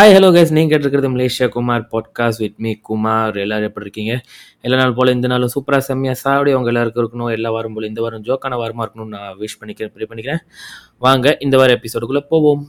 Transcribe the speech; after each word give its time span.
Hi 0.00 0.12
hello 0.16 0.28
guys 0.34 0.52
நீங்கள் 0.52 0.80
கேட்டிருக்கிறது 0.80 1.08
Malaysia 1.14 1.48
Kumar 1.48 1.88
podcast 1.92 2.38
with 2.38 2.54
me 2.56 2.74
Kumar. 2.74 3.36
எல்லோரும் 3.36 3.66
எப்படி 3.66 3.86
இருக்கீங்க? 3.86 4.20
எல்லா 4.60 4.76
நாள் 4.78 4.94
போல் 4.94 5.12
இந்த 5.14 5.28
நாளும் 5.28 5.48
சூப்பராக 5.54 5.78
செம்மையாக 5.78 6.18
சாப்பிடி 6.20 6.50
அவங்க 6.50 6.68
எல்லாருக்கும் 6.70 7.02
இருக்கணும். 7.04 7.30
எல்லா 7.30 7.50
வாரம் 7.50 7.74
போல் 7.74 7.88
இந்த 7.88 8.00
வாரம் 8.00 8.22
ஜோக்கான 8.22 8.58
வாரமாக 8.62 8.86
இருக்கணும்னு 8.86 9.14
நான் 9.16 9.36
விஷ் 9.38 9.58
பண்ணிக்கிறேன் 9.60 9.92
ப்ரே 9.94 10.06
பண்ணிக்கிறேன். 10.10 10.40
வாங்க 10.98 11.36
இந்த 11.40 11.56
வாரம் 11.56 11.78
எபிசோடுக்குள்ளே 11.78 12.24
போவோம். 12.28 12.68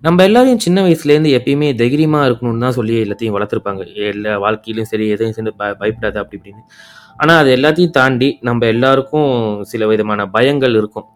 நம்ம 0.00 0.22
எல்லாரையும் 0.22 0.58
சின்ன 0.58 0.86
வயசுலேருந்து 0.86 1.34
எப்பயுமே 1.38 1.74
தைரியமாக 1.74 2.28
இருக்கணும்னு 2.28 2.58
தான் 2.58 2.72
சொல்லி 2.72 3.02
எல்லாத்தையும் 3.02 3.36
வளர்த்துருப்பாங்க. 3.36 3.94
எல்லா 3.94 4.38
வாழ்க்கையிலும் 4.38 4.90
சரி 4.92 5.08
எதையும் 5.08 5.34
சேர்ந்து 5.34 5.54
ப 5.56 5.68
அப்படி 5.68 6.38
இப்படின்னு. 6.38 6.62
ஆனால் 7.16 7.40
அது 7.42 7.56
எல்லாத்தையும் 7.56 7.96
தாண்டி 8.00 8.38
நம்ம 8.40 8.66
எல்லாருக்கும் 8.66 9.64
சில 9.64 9.86
விதமான 9.86 10.26
பயங்கள் 10.26 10.76
இருக்கும். 10.76 11.08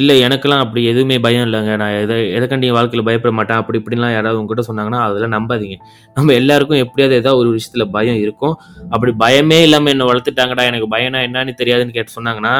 இல்லை 0.00 0.14
எனக்கெல்லாம் 0.26 0.62
அப்படி 0.64 0.80
எதுவுமே 0.92 1.16
பயம் 1.26 1.44
இல்லைங்க. 1.48 1.72
நான் 1.82 1.96
எதை 2.04 2.16
எதைக்கண்டி 2.36 2.68
வாழ்க்கையில் 2.76 3.06
பயப்பட 3.08 3.32
மாட்டேன்? 3.38 3.60
அப்படி 3.62 3.78
இப்படின்லாம் 3.80 4.14
யாராவது 4.16 4.40
உங்ககிட்ட 4.40 4.64
சொன்னாங்கன்னா 4.68 5.00
அதெல்லாம் 5.08 5.34
நம்பாதீங்க. 5.36 5.76
நம்ம 6.16 6.34
எல்லாருக்கும் 6.40 6.80
எப்படியாவது 6.84 7.18
ஏதாவது 7.20 7.40
ஒரு 7.42 7.50
விஷயத்தில் 7.56 7.86
பயம் 7.96 8.18
இருக்கும். 8.24 8.56
அப்படி 8.94 9.12
பயமே 9.24 9.60
இல்லாமல் 9.66 9.92
என்னை 9.94 10.08
வளர்த்துட்டாங்கடா 10.10 10.64
எனக்கு 10.72 10.88
பயம்னா 10.96 11.22
என்னன்னு 11.28 11.54
தெரியாதுன்னு 11.62 11.96
கேட்டு 11.98 12.16
சொன்னாங்கன்னா 12.18 12.54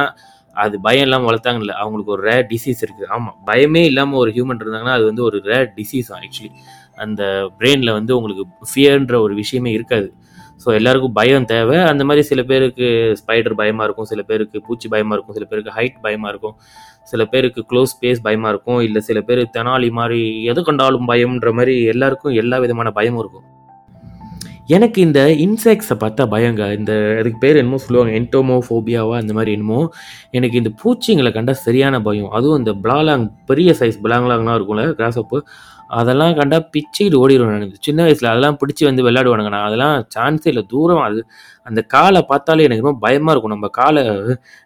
அது 0.56 0.75
பயம் 0.87 1.06
இல்லாமல் 1.06 1.28
வளர்த்தாங்கல்ல 1.28 1.73
அவங்களுக்கு 1.83 2.12
ஒரு 2.16 2.23
ரேர் 2.28 2.45
டிசீஸ் 2.52 2.83
இருக்குது 2.84 3.09
ஆமாம் 3.15 3.37
பயமே 3.48 3.83
இல்லாமல் 3.91 4.20
ஒரு 4.23 4.30
ஹியூமன் 4.37 4.61
இருந்தாங்கன்னா 4.62 4.97
அது 4.98 5.06
வந்து 5.11 5.23
ஒரு 5.28 5.39
ரேர் 5.51 5.70
டிசீஸ் 5.78 6.11
ஆக்சுவலி 6.19 6.51
அந்த 7.05 7.23
பிரெயினில் 7.61 7.97
வந்து 7.98 8.12
உங்களுக்கு 8.19 8.45
ஃபியர்ன்ற 8.73 9.16
ஒரு 9.25 9.34
விஷயமே 9.41 9.70
இருக்காது. 9.78 10.09
ஸோ 10.62 10.69
எல்லாருக்கும் 10.78 11.14
பயம் 11.19 11.47
தேவை. 11.53 11.77
அந்த 11.91 12.03
மாதிரி 12.09 12.23
சில 12.28 12.41
பேருக்கு 12.51 12.87
ஸ்பைடர் 13.20 13.56
பயமாக 13.61 13.87
இருக்கும் 13.89 14.09
சில 14.11 14.20
பேருக்கு 14.28 14.59
பூச்சி 14.66 14.87
பயமாக 14.92 15.16
இருக்கும் 15.16 15.37
சில 15.39 15.47
பேருக்கு 15.51 15.73
ஹைட் 15.78 15.97
பயமாக 16.06 16.33
இருக்கும். 16.33 16.55
சில 17.05 17.25
பேருக்கு 17.25 17.65
க்ளோஸ் 17.71 17.95
ஸ்பேஸ் 17.95 18.25
பயமாக 18.27 18.53
இருக்கும் 18.55 18.81
இல்லை 18.81 19.01
சில 19.01 19.21
பேர் 19.21 19.43
தெனாலி 19.59 19.91
மாதிரி 19.91 20.23
எது 20.45 20.62
கண்டாலும் 20.62 21.09
பயம்ன்ற 21.09 21.53
மாதிரி 21.53 21.75
எல்லாருக்கும் 21.95 22.39
எல்லா 22.43 22.59
விதமான 22.59 22.91
பயமும் 22.91 23.23
இருக்கும். 23.25 23.49
எனக்கு 24.67 24.99
இந்த 25.01 25.21
இன்செக்ட்ஸை 25.45 25.97
பார்த்தா 26.03 26.25
பயங்க. 26.34 26.78
இந்த 26.78 26.93
அதுக்கு 27.19 27.39
பேர் 27.39 27.56
என்னமோ 27.56 27.77
சொல்லுவாங்க 27.77 28.12
என்டோமோஃபோபியாவா 28.20 29.17
அந்த 29.23 29.33
மாதிரி 29.33 29.53
என்னமோ. 29.53 29.81
எனக்கு 30.31 30.56
இந்த 30.56 30.70
பூச்சிங்களை 30.83 31.33
கண்டால் 31.33 31.62
சரியான 31.67 32.01
பயம். 32.03 32.31
அதுவும் 32.31 32.59
இந்த 32.59 32.73
பிளாலாங் 32.84 33.27
பெரிய 33.47 33.75
சைஸ் 33.78 33.98
பிளாங்லாங்லாம் 34.05 34.56
இருக்கும்ல 34.59 34.84
கிராஸ்அப்பு 35.00 35.41
அதெல்லாம் 35.89 36.35
கண்டா 36.35 36.59
பிச்சுக்கிட்டு 36.75 37.21
ஓடிடுவேன் 37.23 37.53
நான். 37.55 37.73
சின்ன 37.81 38.03
வயசில் 38.03 38.31
அதெல்லாம் 38.31 38.59
பிடிச்சி 38.61 38.85
வந்து 38.85 39.03
விளையாடுவானுங்க 39.03 39.49
நான். 39.49 39.67
அதெல்லாம் 39.69 40.07
சான்ஸே 40.15 40.47
இல்லை 40.47 40.65
தூரம் 40.67 41.03
அது. 41.03 41.27
அந்த 41.65 41.83
காலை 41.83 42.23
பார்த்தாலே 42.23 42.63
எனக்கு 42.63 42.85
ரொம்ப 42.85 42.99
பயமாக 42.99 43.33
இருக்கும். 43.33 43.51
நம்ம 43.51 43.69
காலை 43.69 44.03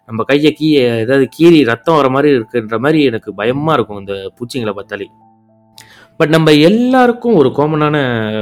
நம்ம 0.05 0.23
கையை 0.23 0.51
கீ 0.51 0.69
ஏதாவது 0.81 1.29
கீறி 1.37 1.63
ரத்தம் 1.63 1.95
வர 1.95 2.09
மாதிரி 2.09 2.39
இருக்குன்ற 2.39 2.79
மாதிரி 2.79 3.03
எனக்கு 3.03 3.33
பயமாக 3.33 3.73
இருக்கும் 3.73 3.99
இந்த 3.99 4.15
பூச்சிங்களை 4.39 4.73
பார்த்தாலே. 4.73 5.07
பட் 6.17 6.29
நம்ம 6.29 6.51
எல்லாருக்கும் 6.51 7.35
ஒரு 7.35 7.49
காமனான 7.49 7.97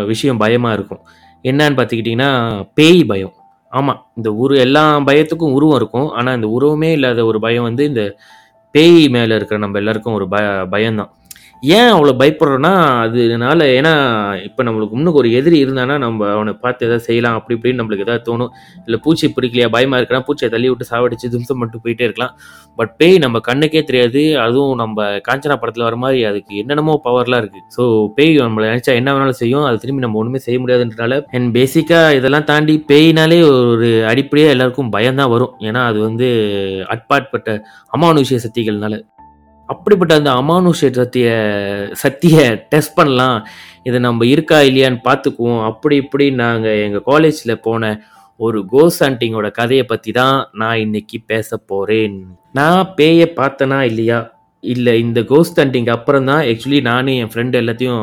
விஷயம் 0.06 0.38
பயமாக 0.38 0.74
இருக்கும். 0.74 1.02
என்னன்னு 1.44 1.78
பார்த்துக்கிட்டிங்கன்னா 1.80 2.32
பேய் 2.74 3.04
பயம். 3.06 3.34
ஆமாம் 3.70 4.08
இந்த 4.16 4.34
உரு 4.34 4.58
எல்லா 4.58 5.00
பயத்துக்கும் 5.00 5.56
உருவம் 5.58 5.76
இருக்கும். 5.76 6.10
ஆனால் 6.10 6.36
இந்த 6.36 6.48
உருவமே 6.48 6.92
இல்லாத 6.92 7.26
ஒரு 7.26 7.40
பயம் 7.40 7.64
வந்து 7.64 7.86
இந்த 7.86 8.18
பேய் 8.72 9.10
மேலே 9.10 9.36
இருக்கிற 9.36 9.60
நம்ம 9.60 9.78
எல்லாருக்கும் 9.78 10.14
ஒரு 10.14 10.28
பய 10.28 10.66
பயம்தான். 10.74 11.12
ஏன் 11.64 11.92
அவ்வளோ 11.94 12.12
பயப்படுறோன்னா 12.20 12.72
அதனால 13.04 13.60
ஏன்னா 13.78 13.92
இப்போ 14.48 14.62
நம்மளுக்கு 14.66 14.98
இன்னும் 14.98 15.16
ஒரு 15.20 15.30
எதிரி 15.38 15.58
இருந்தானா 15.66 15.96
நம்ம 16.04 16.28
அவனை 16.34 16.52
பார்த்து 16.64 16.86
எதாவது 16.88 17.06
செய்யலாம் 17.08 17.38
அப்படி 17.38 17.56
இப்படின்னு 17.58 17.80
நம்மளுக்கு 17.82 18.06
எதாவது 18.06 18.24
தோணும். 18.30 18.52
இல்லை 18.86 18.98
பூச்சி 19.06 19.28
பிடிக்கலையா 19.38 19.70
பயமாக 19.76 20.00
இருக்கிறா 20.02 20.20
பூச்சியை 20.28 20.50
தள்ளி 20.56 20.70
விட்டு 20.72 20.90
சாவடிச்சு 20.92 21.32
தும்சம் 21.34 21.60
மட்டும் 21.64 21.84
போயிட்டே 21.86 22.06
இருக்கலாம். 22.08 22.34
பட் 22.80 22.94
பேய் 23.00 23.18
நம்ம 23.26 23.42
கண்ணுக்கே 23.50 23.84
தெரியாது 23.90 24.24
அதுவும் 24.46 24.76
நம்ம 24.84 25.08
காஞ்சனா 25.28 25.58
படத்தில் 25.64 25.88
வர 25.88 25.98
மாதிரி 26.04 26.22
அதுக்கு 26.32 26.54
என்னென்னமோ 26.64 26.96
பவர்லாம் 27.08 27.42
இருக்குது 27.44 27.66
ஸோ 27.78 27.84
பேய் 28.18 28.34
நம்மளை 28.46 28.70
நினச்சா 28.74 28.98
என்ன 29.02 29.10
வேணாலும் 29.16 29.40
செய்யும் 29.42 29.68
அது 29.70 29.82
திரும்பி 29.84 30.06
நம்ம 30.06 30.22
ஒன்றுமே 30.24 30.42
செய்ய 30.48 30.60
முடியாதுன்றனால 30.64 31.22
அண்ட் 31.38 31.52
பேசிக்காக 31.58 32.16
இதெல்லாம் 32.22 32.50
தாண்டி 32.54 32.78
பேய்னாலே 32.94 33.42
ஒரு 33.52 33.92
அடிப்படையாக 34.14 34.56
எல்லாருக்கும் 34.58 34.96
பயம்தான் 34.98 35.34
வரும். 35.36 35.54
ஏன்னா 35.70 35.84
அது 35.92 36.00
வந்து 36.08 36.30
அட்பாட்பட்ட 36.96 37.60
அமானுஷிய 37.98 38.40
சக்திகள்னால. 38.48 38.96
அப்படிப்பட்ட 39.70 40.14
அந்த 40.16 40.32
அமானுஷ்ய 40.32 40.90
சக்திய 41.00 41.30
சக்தியை 41.94 42.46
டெஸ்ட் 42.70 42.96
பண்ணலாம். 42.96 43.38
இது 43.84 44.00
நம்ம 44.00 44.26
இருக்கா 44.26 44.60
இல்லையான்னு 44.60 45.00
பார்த்துக்குவோம். 45.10 45.64
அப்படி 45.64 45.96
இப்படி 45.96 46.32
நாங்கள் 46.44 46.82
எங்கள் 46.86 47.08
காலேஜில் 47.12 47.62
போன 47.62 47.92
ஒரு 48.40 48.60
கோஸ் 48.72 48.98
ஹண்டிங்கோட 49.04 49.52
கதையை 49.52 49.84
பற்றி 49.84 50.12
தான் 50.12 50.50
நான் 50.52 50.78
இன்னைக்கு 50.78 51.18
பேச 51.26 51.58
போகிறேன் 51.58 52.18
நான் 52.52 52.94
பேயை 52.98 53.28
பார்த்தனா 53.40 53.80
இல்லையா? 53.82 54.20
இல்லை 54.64 54.94
இந்த 55.04 55.20
கோஸ்ட் 55.32 55.60
ஹண்டிங் 55.62 55.90
அப்புறம் 55.96 56.28
தான் 56.30 56.42
ஆக்சுவலி 56.52 56.80
நானே 56.88 57.14
என் 57.22 57.30
ஃப்ரெண்டு 57.34 57.56
எல்லாத்தையும் 57.62 58.00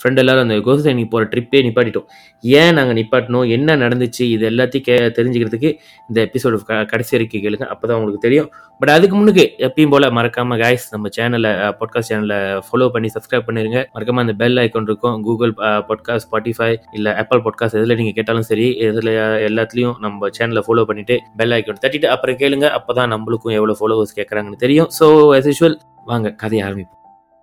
ஃப்ரெண்ட் 0.00 0.20
எல்லாரும் 0.22 0.44
அந்த 0.46 0.56
கோஸ்ட் 0.66 0.88
ஹண்டிங் 0.88 1.10
போகிற 1.14 1.26
ட்ரிப்பே 1.32 1.60
நிப்பாட்டிட்டோம். 1.66 2.06
ஏன் 2.44 2.74
நாங்கள் 2.78 2.96
நிப்பாட்டினோம்? 2.98 3.46
என்ன 3.56 3.76
நடந்துச்சு? 3.82 4.24
இது 4.34 4.44
எல்லாத்தையும் 4.50 4.86
கே 4.88 4.96
தெரிஞ்சுக்கிறதுக்கு 5.18 5.70
இந்த 6.08 6.18
எபிசோடு 6.26 6.58
க 6.70 6.78
கடைசி 6.92 7.12
வரைக்கும் 7.16 7.44
கேளுங்க. 7.44 7.66
அப்போ 7.74 7.84
தான் 7.88 7.98
உங்களுக்கு 7.98 8.24
தெரியும். 8.26 8.48
பட் 8.80 8.92
அதுக்கு 8.94 9.14
முன்னுக்கு 9.18 9.44
எப்பயும் 9.66 9.92
போல் 9.94 10.06
மறக்காமல் 10.18 10.60
கைஸ் 10.62 10.86
நம்ம 10.94 11.10
சேனலை 11.16 11.50
பாட்காஸ்ட் 11.80 12.10
சேனலை 12.12 12.38
ஃபாலோ 12.66 12.88
பண்ணி 12.94 13.08
சப்ஸ்கிரைப் 13.16 13.46
பண்ணிருங்க. 13.48 13.80
மறக்காமல் 13.94 14.24
அந்த 14.24 14.34
பெல் 14.42 14.60
ஐக்கான் 14.64 14.88
இருக்கும். 14.90 15.16
கூகுள் 15.28 15.54
பாட்காஸ்ட் 15.90 16.26
ஸ்பாட்டிஃபை 16.28 16.70
இல்லை 16.98 17.12
ஆப்பிள் 17.22 17.42
பாட்காஸ்ட் 17.46 17.78
எதில் 17.80 17.98
நீங்கள் 18.00 18.16
கேட்டாலும் 18.18 18.48
சரி 18.50 18.68
இதில் 18.88 19.12
எல்லாத்துலேயும் 19.48 19.98
நம்ம 20.06 20.30
சேனலை 20.38 20.64
ஃபாலோ 20.68 20.86
பண்ணிவிட்டு 20.90 21.18
பெல் 21.40 21.56
ஐக்கான் 21.58 21.82
தட்டிட்டு 21.84 22.10
அப்புறம் 22.16 22.40
கேளுங்க. 22.44 22.68
அப்போ 22.78 22.94
தான் 23.00 23.12
நம்மளுக்கும் 23.16 23.56
எவ்வளோ 23.60 23.76
ஃபாலோவர்ஸ் 23.80 24.18
கேட்குறாங்கன்னு 24.20 24.64
தெரியும். 24.66 24.90
ஸோ 25.00 25.08
ஆஸ் 25.38 25.50
யூஷுவல் 25.52 25.78
வாங்க 26.08 26.28
கதையை 26.32 26.62
ஆரம்பிப்போம். 26.68 26.97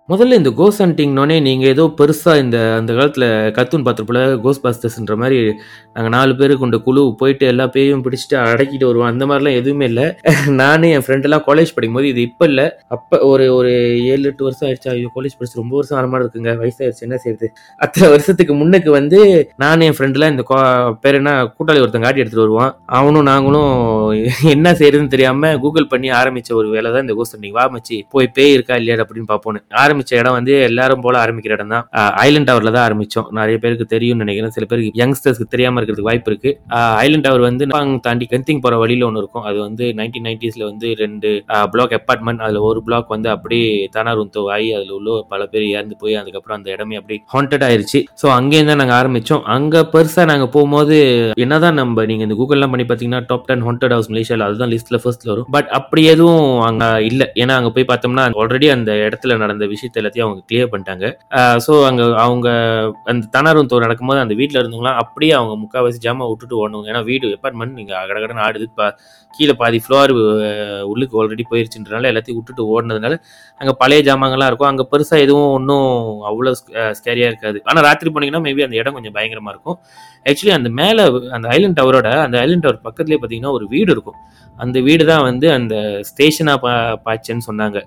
முதல்ல 0.08 0.32
இந்த 0.32 0.50
கோஸ் 0.50 0.78
ஹண்டிங்னோடனே 0.78 1.40
நீங்கள் 1.40 1.68
ஏதோ 1.68 1.94
பெருசாக 1.96 2.38
இந்த 2.38 2.74
அந்த 2.74 2.92
காலத்தில் 2.92 3.24
கர்த்தூன் 3.56 3.84
பார்த்துருப்போல 3.86 4.18
கோஸ் 4.44 4.60
பாஸ்டர்ஸ்ன்ற 4.62 5.16
மாதிரி 5.16 5.38
நாங்கள் 5.92 6.14
நாலு 6.18 6.36
பேர் 6.36 6.58
கொண்ட 6.58 6.78
குழு 6.78 7.14
போயிட்டு 7.18 7.46
எல்லா 7.46 7.66
பேயும் 7.66 8.04
பிடிச்சிட்டு 8.04 8.34
அடக்கிட்டு 8.34 8.84
வருவோம். 8.84 9.06
அந்த 9.06 9.26
மாதிரிலாம் 9.26 9.54
எதுவுமே 9.54 9.84
இல்லை. 9.84 10.14
நானே 10.60 10.90
என் 10.90 11.02
ஃப்ரெண்டெல்லாம் 11.06 11.42
காலேஜ் 11.46 11.74
படிக்கும்போது 11.74 12.08
இது 12.08 12.20
இப்போ 12.20 12.44
இல்லை. 12.46 12.70
அப்போ 12.88 13.18
ஒரு 13.18 13.54
ஒரு 13.54 13.70
ஏழு 14.04 14.22
எட்டு 14.22 14.44
வருஷம் 14.44 14.68
ஆயிடுச்சு. 14.68 14.88
ஐயோ 14.88 15.06
காலேஜ் 15.06 15.36
படிச்சு 15.38 15.60
ரொம்ப 15.60 15.74
வருஷம் 15.74 15.98
ஆரமாக 15.98 16.10
மாதிரி 16.10 16.28
இருக்குங்க. 16.28 16.52
வயசாயிருச்சு 16.60 17.00
என்ன 17.00 17.18
செய்யுது 17.24 17.46
அத்தனை 17.76 18.08
வருஷத்துக்கு 18.10 18.54
முன்னுக்கு 18.54 18.90
வந்து 18.90 19.20
நானும் 19.56 19.86
என் 19.86 19.94
ஃப்ரெண்டெலாம் 19.98 20.30
இந்த 20.30 20.44
கோ- 20.50 20.92
பேர் 21.00 21.14
என்ன? 21.14 21.44
கூட்டாளி 21.44 21.80
ஒருத்தன் 21.80 22.02
காட்டி 22.02 22.22
எடுத்துகிட்டு 22.22 22.46
வருவான். 22.46 22.80
அவனும் 22.86 23.22
நாங்களும் 23.22 23.72
என்ன 24.56 24.72
செய்யறதுன்னு 24.72 25.06
தெரியாமல் 25.06 25.58
கூகுள் 25.58 25.86
பண்ணி 25.86 26.10
ஆரம்பிச்ச 26.10 26.52
ஒரு 26.52 26.68
வேலை 26.68 26.92
தான் 26.92 27.00
இந்த 27.00 27.14
கோஸ் 27.14 27.34
ஹண்டிங் 27.36 27.50
வா 27.50 27.72
மச்சி 27.72 28.00
போய் 28.10 28.30
பேய் 28.34 28.52
இருக்கா 28.52 28.76
இல்லையா 28.76 29.04
அப்படின்னு 29.04 29.24
பார்ப்போன்னு. 29.28 29.94
ஆரம்பிச்ச 29.96 30.14
இடம் 30.20 30.36
வந்து 30.38 30.54
எல்லாரும் 30.68 31.02
போல 31.04 31.14
ஆரம்பிக்கிற 31.24 31.52
இடம் 31.56 31.72
தான். 31.74 31.84
ஐலண்ட் 32.24 32.48
டவர்ல 32.48 32.70
தான் 32.76 32.86
ஆரம்பிச்சோம். 32.88 33.28
நிறைய 33.38 33.56
பேருக்கு 33.62 33.86
தெரியும்னு 33.94 34.24
நினைக்கிறேன். 34.24 34.54
சில 34.56 34.64
பேருக்கு 34.70 35.00
யங்ஸ்டர்ஸ்க்கு 35.02 35.52
தெரியாம 35.54 35.78
இருக்கிறதுக்கு 35.80 36.10
வாய்ப்பு 36.10 36.30
இருக்கு. 36.32 36.50
ஐலண்ட் 37.04 37.26
டவர் 37.26 37.44
வந்து 37.48 37.66
தாண்டி 38.06 38.26
கென்திங் 38.32 38.62
போற 38.64 38.74
வழியில 38.82 39.06
ஒன்று 39.08 39.22
இருக்கும். 39.22 39.46
அது 39.50 39.58
வந்து 39.66 39.84
நைன்டீன் 40.00 40.26
நைன்டிஸ்ல 40.28 40.64
வந்து 40.70 40.88
ரெண்டு 41.02 41.30
பிளாக் 41.74 41.94
அப்பார்ட்மெண்ட் 41.98 42.44
அதுல 42.46 42.62
ஒரு 42.70 42.82
பிளாக் 42.88 43.14
வந்து 43.16 43.30
அப்படியே 43.34 43.68
தானாருந்தோ 43.96 44.44
ஆகி 44.56 44.68
அதுல 44.78 44.94
உள்ள 44.98 45.18
பல 45.32 45.42
பேர் 45.52 45.66
இறந்து 45.74 45.96
போய் 46.02 46.20
அதுக்கப்புறம் 46.22 46.58
அந்த 46.58 46.70
இடமே 46.76 46.98
அப்படி 47.00 47.18
ஹாண்டட் 47.34 47.66
ஆயிருச்சு. 47.68 48.00
ஸோ 48.22 48.26
அங்கேயும் 48.38 48.70
தான் 48.72 48.80
நாங்கள் 48.82 48.98
ஆரம்பிச்சோம். 49.00 49.42
அங்க 49.56 49.84
பெருசா 49.94 50.24
நாங்க 50.32 50.48
போகும்போது 50.56 50.96
என்னதான் 51.44 51.78
நம்ம 51.80 52.04
நீங்க 52.10 52.24
இந்த 52.28 52.36
கூகுள்லாம் 52.40 52.72
பண்ணி 52.74 52.86
பார்த்தீங்கன்னா 52.88 53.22
டாப் 53.30 53.46
டென் 53.50 53.64
ஹாண்டட் 53.68 53.94
ஹவுஸ் 53.96 54.10
மலேசியாவில் 54.12 54.46
அதுதான் 54.48 54.72
லிஸ்ட்ல 54.74 55.00
ஃபர்ஸ்ட்ல 55.02 55.30
வரும். 55.32 55.48
பட் 55.56 55.70
அப்படி 55.78 56.02
எதுவும் 56.14 56.46
அங்க 56.68 56.84
இல்லை. 57.10 57.28
ஏன்னா 57.42 57.54
அங்க 57.60 57.70
போய் 57.76 57.88
பார்த்தோம்னா 57.90 58.24
ஆல்ரெடி 58.42 58.68
அந்த 58.76 58.92
இடத்துல 59.06 59.36
நடந்த 59.42 59.64
விஷயம் 59.72 59.85
விஷயத்தை 59.86 60.00
எல்லாத்தையும் 60.02 60.28
அவங்க 60.28 60.42
கிளியர் 60.50 60.70
பண்ணிட்டாங்க. 60.72 61.06
ஸோ 61.66 61.72
அங்கே 61.88 62.04
அவங்க 62.24 62.48
அந்த 63.10 63.24
தனாரும் 63.34 63.68
தோர் 63.72 63.84
நடக்கும்போது 63.86 64.20
அந்த 64.24 64.34
வீட்டில் 64.40 64.60
இருந்தவங்களாம் 64.60 64.98
அப்படியே 65.02 65.32
அவங்க 65.38 65.54
முக்கால்வாசி 65.62 66.00
ஜாமான் 66.06 66.30
விட்டுட்டு 66.30 66.56
ஓடணும் 66.62 66.86
ஏன்னா 66.90 67.02
வீடு 67.10 67.28
அப்பார்ட்மெண்ட் 67.36 67.78
நீங்கள் 67.80 68.08
கடகடன்னு 68.10 68.44
ஆடுது. 68.46 68.66
பா 68.78 68.86
கீழே 69.34 69.54
பாதி 69.60 69.78
ஃப்ளோர் 69.84 70.12
உள்ளுக்கு 70.90 71.16
ஆல்ரெடி 71.20 71.44
போயிருச்சுன்றனால 71.50 72.10
எல்லாத்தையும் 72.12 72.38
விட்டுட்டு 72.40 72.62
ஓடினதுனால 72.74 73.14
அங்கே 73.60 73.74
பழைய 73.82 74.02
ஜாமான்கள்லாம் 74.08 74.50
இருக்கும். 74.50 74.70
அங்கே 74.72 74.84
பெருசாக 74.92 75.24
எதுவும் 75.26 75.50
ஒன்றும் 75.56 75.88
அவ்வளோ 76.30 76.52
ஸ்கேரியாக 77.00 77.30
இருக்காது. 77.32 77.58
ஆனால் 77.68 77.84
ராத்திரி 77.88 78.12
போனீங்கன்னா 78.14 78.42
மேபி 78.46 78.64
அந்த 78.66 78.78
இடம் 78.82 78.96
கொஞ்சம் 78.98 79.16
பயங்கரமாக 79.18 79.54
இருக்கும். 79.54 79.78
ஆக்சுவலி 80.30 80.54
அந்த 80.58 80.70
மேலே 80.80 81.04
அந்த 81.36 81.46
ஐலண்ட் 81.56 81.78
டவரோட 81.80 82.08
அந்த 82.26 82.38
ஐலண்ட் 82.44 82.64
டவர் 82.66 82.84
பக்கத்துலேயே 82.88 83.20
பார்த்தீங்கன்னா 83.20 83.54
ஒரு 83.58 83.66
வீடு 83.74 83.90
இருக்கும். 83.96 84.18
அந்த 84.64 84.78
வீடு 84.88 85.04
தான் 85.12 85.24
வந்து 85.30 85.46
அந்த 85.58 85.74
ஸ்டேஷனாக 86.10 86.58
பா 86.64 86.72
பாய்ச்சேன்னு 87.06 87.46
சொன்னாங்க. 87.50 87.78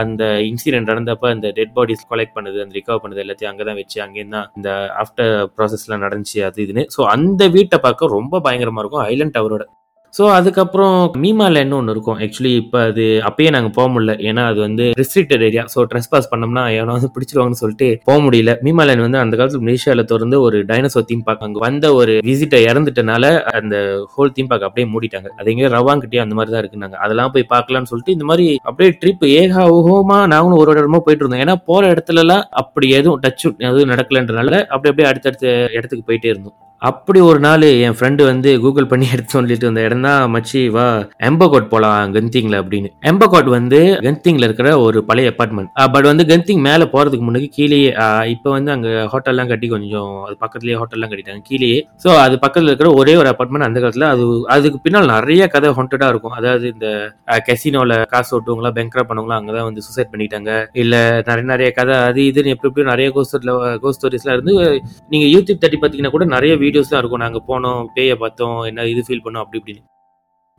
அந்த 0.00 0.22
இன்சிடென்ட் 0.50 0.90
நடந்த 0.90 1.12
நடந்தப்ப 1.18 1.34
அந்த 1.34 1.48
டெட் 1.58 1.74
பாடிஸ் 1.76 2.04
கலெக்ட் 2.12 2.36
பண்ணது 2.36 2.58
அந்த 2.64 2.74
ரிகவர் 2.78 3.02
பண்ணது 3.02 3.22
எல்லாத்தையும் 3.24 3.52
அங்கே 3.52 3.64
தான் 3.64 3.78
வச்சு 3.80 3.98
அங்கேயும் 4.04 4.34
தான் 4.36 4.46
இந்த 4.56 4.70
ஆஃப்டர் 5.02 5.32
ப்ராசஸ்லாம் 5.56 6.04
நடந்துச்சு 6.06 6.38
அது 6.48 6.62
இதுன்னு. 6.66 6.84
ஸோ 6.96 7.00
அந்த 7.16 7.42
வீட்டை 7.56 7.78
பார்க்க 7.86 8.14
ரொம்ப 8.18 8.40
பயங்கரமாக 8.46 8.82
இருக்கும் 8.84 9.04
ஐலண்ட் 9.12 9.36
டவரோட 9.36 9.64
ஸோ 10.14 10.24
அதுக்கப்புறம் 10.36 10.94
மீமாலேன்னு 11.22 11.76
ஒன்று 11.78 11.92
இருக்கும். 11.94 12.18
ஆக்சுவலி 12.24 12.52
இப்போ 12.60 12.78
அது 12.90 13.04
அப்பயே 13.28 13.50
நாங்கள் 13.56 13.74
போக 13.76 13.86
முடியல. 13.94 14.12
ஏன்னா 14.28 14.42
அது 14.50 14.58
வந்து 14.64 14.84
restricted 15.00 15.44
area 15.48 15.62
so 15.74 15.82
dress 15.90 16.08
pass 16.12 16.28
பண்ணோம்னா 16.30 16.62
எவனாவது 16.76 17.08
பிடிச்சிருவாங்கன்னு 17.14 17.60
சொல்லிட்டு 17.62 17.88
போக 18.08 18.16
முடியல. 18.26 18.52
மீமாலேண்ட் 18.66 19.04
வந்து 19.06 19.20
அந்த 19.22 19.36
காலத்தில் 19.40 19.64
மலேசியாவில் 19.66 20.08
திறந்து 20.12 20.38
ஒரு 20.46 20.58
டைனோசர் 20.70 21.08
தீம் 21.10 21.24
பார்க் 21.26 21.44
அங்கே 21.48 21.62
வந்த 21.66 21.86
ஒரு 22.00 22.14
விசிட்டை 22.28 22.60
இறந்துட்டனால 22.70 23.32
அந்த 23.58 23.76
ஹோல் 24.14 24.34
தீம் 24.38 24.50
பார்க் 24.52 24.66
அப்படியே 24.68 24.86
மூடிட்டாங்க. 24.94 25.30
அது 25.40 25.52
எங்கேயோ 25.54 25.72
ரவாங்கிட்டே 25.76 26.22
அந்த 26.24 26.36
மாதிரி 26.38 26.52
தான் 26.54 26.62
இருக்குனாங்க 26.64 26.98
அதெல்லாம் 27.06 27.34
போய் 27.36 27.50
பார்க்கலாம்னு 27.54 27.90
சொல்லிட்டு 27.92 28.16
இந்த 28.18 28.26
மாதிரி 28.30 28.46
அப்படியே 28.70 28.92
ட்ரிப் 29.02 29.26
ஏகா 29.40 29.64
ஊகமா 29.78 30.20
நாங்களும் 30.34 30.60
ஒரு 30.62 30.78
இடமா 30.82 31.02
போயிட்டு 31.08 31.24
இருந்தோம். 31.24 31.44
ஏன்னா 31.46 31.56
போகிற 31.70 31.92
இடத்துலலாம் 31.94 32.46
அப்படி 32.62 32.88
எதுவும் 33.00 33.20
டச் 33.26 33.44
எதுவும் 33.70 33.92
நடக்கலன்றனால 33.94 34.54
அப்படி 34.72 34.90
அப்படியே 34.92 35.10
அடுத்தடுத்த 35.12 35.46
இடத்துக்கு 35.78 36.08
போயிட்டே 36.10 36.32
இருந்தோம். 36.34 36.56
அப்படி 36.82 37.20
ஒரு 37.28 37.40
நாள் 37.44 37.64
என் 37.84 37.96
ஃப்ரெண்டு 37.98 38.22
வந்து 38.28 38.50
கூகுள் 38.64 38.88
பண்ணி 38.90 39.06
எடுத்து 39.14 39.34
சொல்லிட்டு 39.36 39.66
வந்த 39.68 39.80
இடம் 39.86 40.04
தான் 40.06 40.20
மச்சி 40.34 40.60
வா 40.74 40.84
எம்பகோட் 41.28 41.66
போகலாம் 41.72 42.12
கந்திங்ல 42.16 42.56
அப்படின்னு. 42.62 42.88
எம்பகோட் 43.10 43.48
வந்து 43.54 43.80
கந்திங்ல 44.06 44.46
இருக்கிற 44.48 44.68
ஒரு 44.84 44.98
பழைய 45.08 45.30
அப்பார்ட்மெண்ட் 45.32 45.70
பட் 45.94 46.08
வந்து 46.10 46.24
கந்திங் 46.30 46.62
மேலே 46.68 46.84
போகிறதுக்கு 46.92 47.26
முன்னாடி 47.28 47.48
கீழேயே 47.56 47.90
இப்போ 48.34 48.50
வந்து 48.56 48.70
அங்கே 48.74 48.92
ஹோட்டல்லாம் 49.14 49.50
கட்டி 49.52 49.68
கொஞ்சம் 49.74 50.12
அது 50.26 50.36
பக்கத்துலேயே 50.44 50.76
ஹோட்டல்லாம் 50.82 51.12
கட்டிட்டாங்க 51.12 51.44
கீழேயே. 51.50 51.80
ஸோ 52.04 52.08
அது 52.24 52.36
பக்கத்தில் 52.44 52.70
இருக்கிற 52.72 52.92
ஒரே 53.00 53.16
ஒரு 53.22 53.30
அப்பார்ட்மெண்ட் 53.32 53.68
அந்த 53.68 53.78
காலத்தில். 53.84 54.06
அது 54.14 54.22
அதுக்கு 54.56 54.80
பின்னால் 54.86 55.10
நிறைய 55.14 55.42
கதை 55.56 55.72
ஹாண்டடா 55.80 56.08
இருக்கும். 56.14 56.36
அதாவது 56.38 56.66
இந்த 56.74 56.86
கெசினோவில் 57.48 57.96
காசு 58.14 58.32
ஓட்டுவங்களா 58.38 58.72
பேங்க்ரா 58.78 59.06
பண்ணவங்களா 59.10 59.40
அங்கதான் 59.40 59.68
வந்து 59.70 59.86
சூசைட் 59.88 60.12
பண்ணிட்டாங்க. 60.14 60.50
இல்லை 60.84 61.02
நிறைய 61.30 61.46
நிறைய 61.52 61.70
கதை 61.80 61.98
அது 62.08 62.22
இதுன்னு 62.30 62.54
எப்படி 62.54 62.70
எப்படி 62.70 62.88
நிறைய 62.92 63.08
கோஸ்ட் 63.18 63.36
கோஸ்ட் 63.82 64.00
ஸ்டோரிஸ்லாம் 64.00 64.36
இருந்து 64.38 64.56
நீங்கள் 65.12 65.30
யூடியூப் 65.34 65.62
தட்டி 65.62 65.76
பார்த்தீங்கன்னா 65.78 66.14
கூட 66.16 66.24
நிறைய 66.34 66.54
வீடியோஸ்லாம் 66.68 67.02
இருக்கும். 67.04 67.24
நாங்கள் 67.26 67.46
போனோம் 67.52 67.84
பேயை 67.98 68.16
பார்த்தோம் 68.24 68.58
என்ன 68.72 68.90
இது 68.94 69.06
ஃபீல் 69.08 69.26
பண்ணோம் 69.26 69.44
அப்படி 69.44 69.60
இப்படின்னு. 69.62 69.84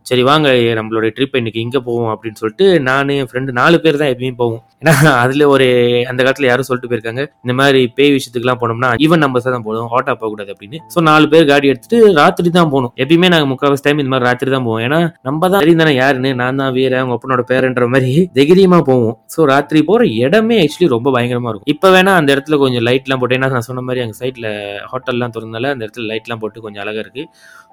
சரி 0.05 0.23
வாங்க 0.27 0.47
நம்மளோட 0.77 1.07
ட்ரிப் 1.15 1.35
இன்னைக்கு 1.39 1.59
இங்கே 1.63 1.79
போவோம் 1.87 2.11
அப்படின்னு 2.13 2.39
சொல்லிட்டு 2.41 2.65
நான் 2.87 3.09
என் 3.15 3.27
ஃப்ரெண்டு 3.29 3.51
நாலு 3.59 3.77
பேர் 3.83 3.99
தான் 4.01 4.11
எப்பயும் 4.13 4.37
போவோம். 4.39 4.61
ஏன்னா 4.81 4.93
அதில் 5.23 5.43
ஒரு 5.53 5.65
அந்த 6.09 6.19
காலத்தில் 6.25 6.47
யாரும் 6.49 6.67
சொல்லிட்டு 6.67 6.89
போயிருக்காங்க 6.91 7.23
இந்த 7.43 7.53
மாதிரி 7.59 7.81
பேய் 7.97 8.13
விஷயத்துக்குலாம் 8.15 8.61
போனோம்னா 8.61 8.89
ஈவன் 9.05 9.21
நம்பர்ஸ் 9.23 9.47
தான் 9.55 9.65
போடுவோம் 9.67 9.91
ஆட்டோ 9.97 10.13
போகக்கூடாது 10.21 10.51
அப்படின்னு. 10.53 10.79
ஸோ 10.93 11.01
நாலு 11.09 11.25
பேர் 11.33 11.45
காடி 11.51 11.69
எடுத்துட்டு 11.73 11.99
ராத்திரி 12.21 12.51
தான் 12.57 12.71
போகணும். 12.73 12.93
எப்பயுமே 13.03 13.29
நாங்கள் 13.33 13.51
முக்கால்வாசி 13.51 13.85
டைம் 13.87 14.01
இந்த 14.03 14.13
மாதிரி 14.13 14.27
ராத்திரி 14.29 14.51
தான் 14.55 14.65
போவோம். 14.69 14.81
ஏன்னா 14.87 14.99
நம்ம 15.29 15.49
தான் 15.51 15.63
தெரியும் 15.63 15.83
தானே 15.83 15.93
யாருன்னு 16.01 16.31
நான் 16.41 16.61
தான் 16.63 16.73
வீர 16.77 16.97
அவங்க 17.01 17.17
அப்பனோட 17.17 17.45
பேருன்ற 17.51 17.87
மாதிரி 17.95 18.13
தைரியமாக 18.39 18.85
போவோம். 18.91 19.15
ஸோ 19.35 19.47
ராத்திரி 19.53 19.81
போகிற 19.91 20.09
இடமே 20.25 20.57
ஆக்சுவலி 20.63 20.89
ரொம்ப 20.95 21.11
பயங்கரமாக 21.17 21.53
இருக்கும். 21.53 21.71
இப்போ 21.75 21.89
வேணா 21.97 22.13
அந்த 22.21 22.29
இடத்துல 22.37 22.57
கொஞ்சம் 22.65 22.85
லைட்லாம் 22.89 23.21
போட்டு 23.23 23.37
ஏன்னா 23.39 23.51
நான் 23.57 23.67
சொன்ன 23.69 23.85
மாதிரி 23.89 24.03
அங்கே 24.05 24.17
சைட்டில் 24.23 24.49
ஹோட்டல்லாம் 24.93 25.35
திறந்தால 25.37 25.73
அந்த 25.75 25.83
இடத்துல 25.85 26.07
லைட்லாம் 26.13 26.43
போட்டு 26.43 26.65
கொஞ்சம் 26.67 26.83
அழகாக 26.85 27.05
இருக்கு. 27.05 27.25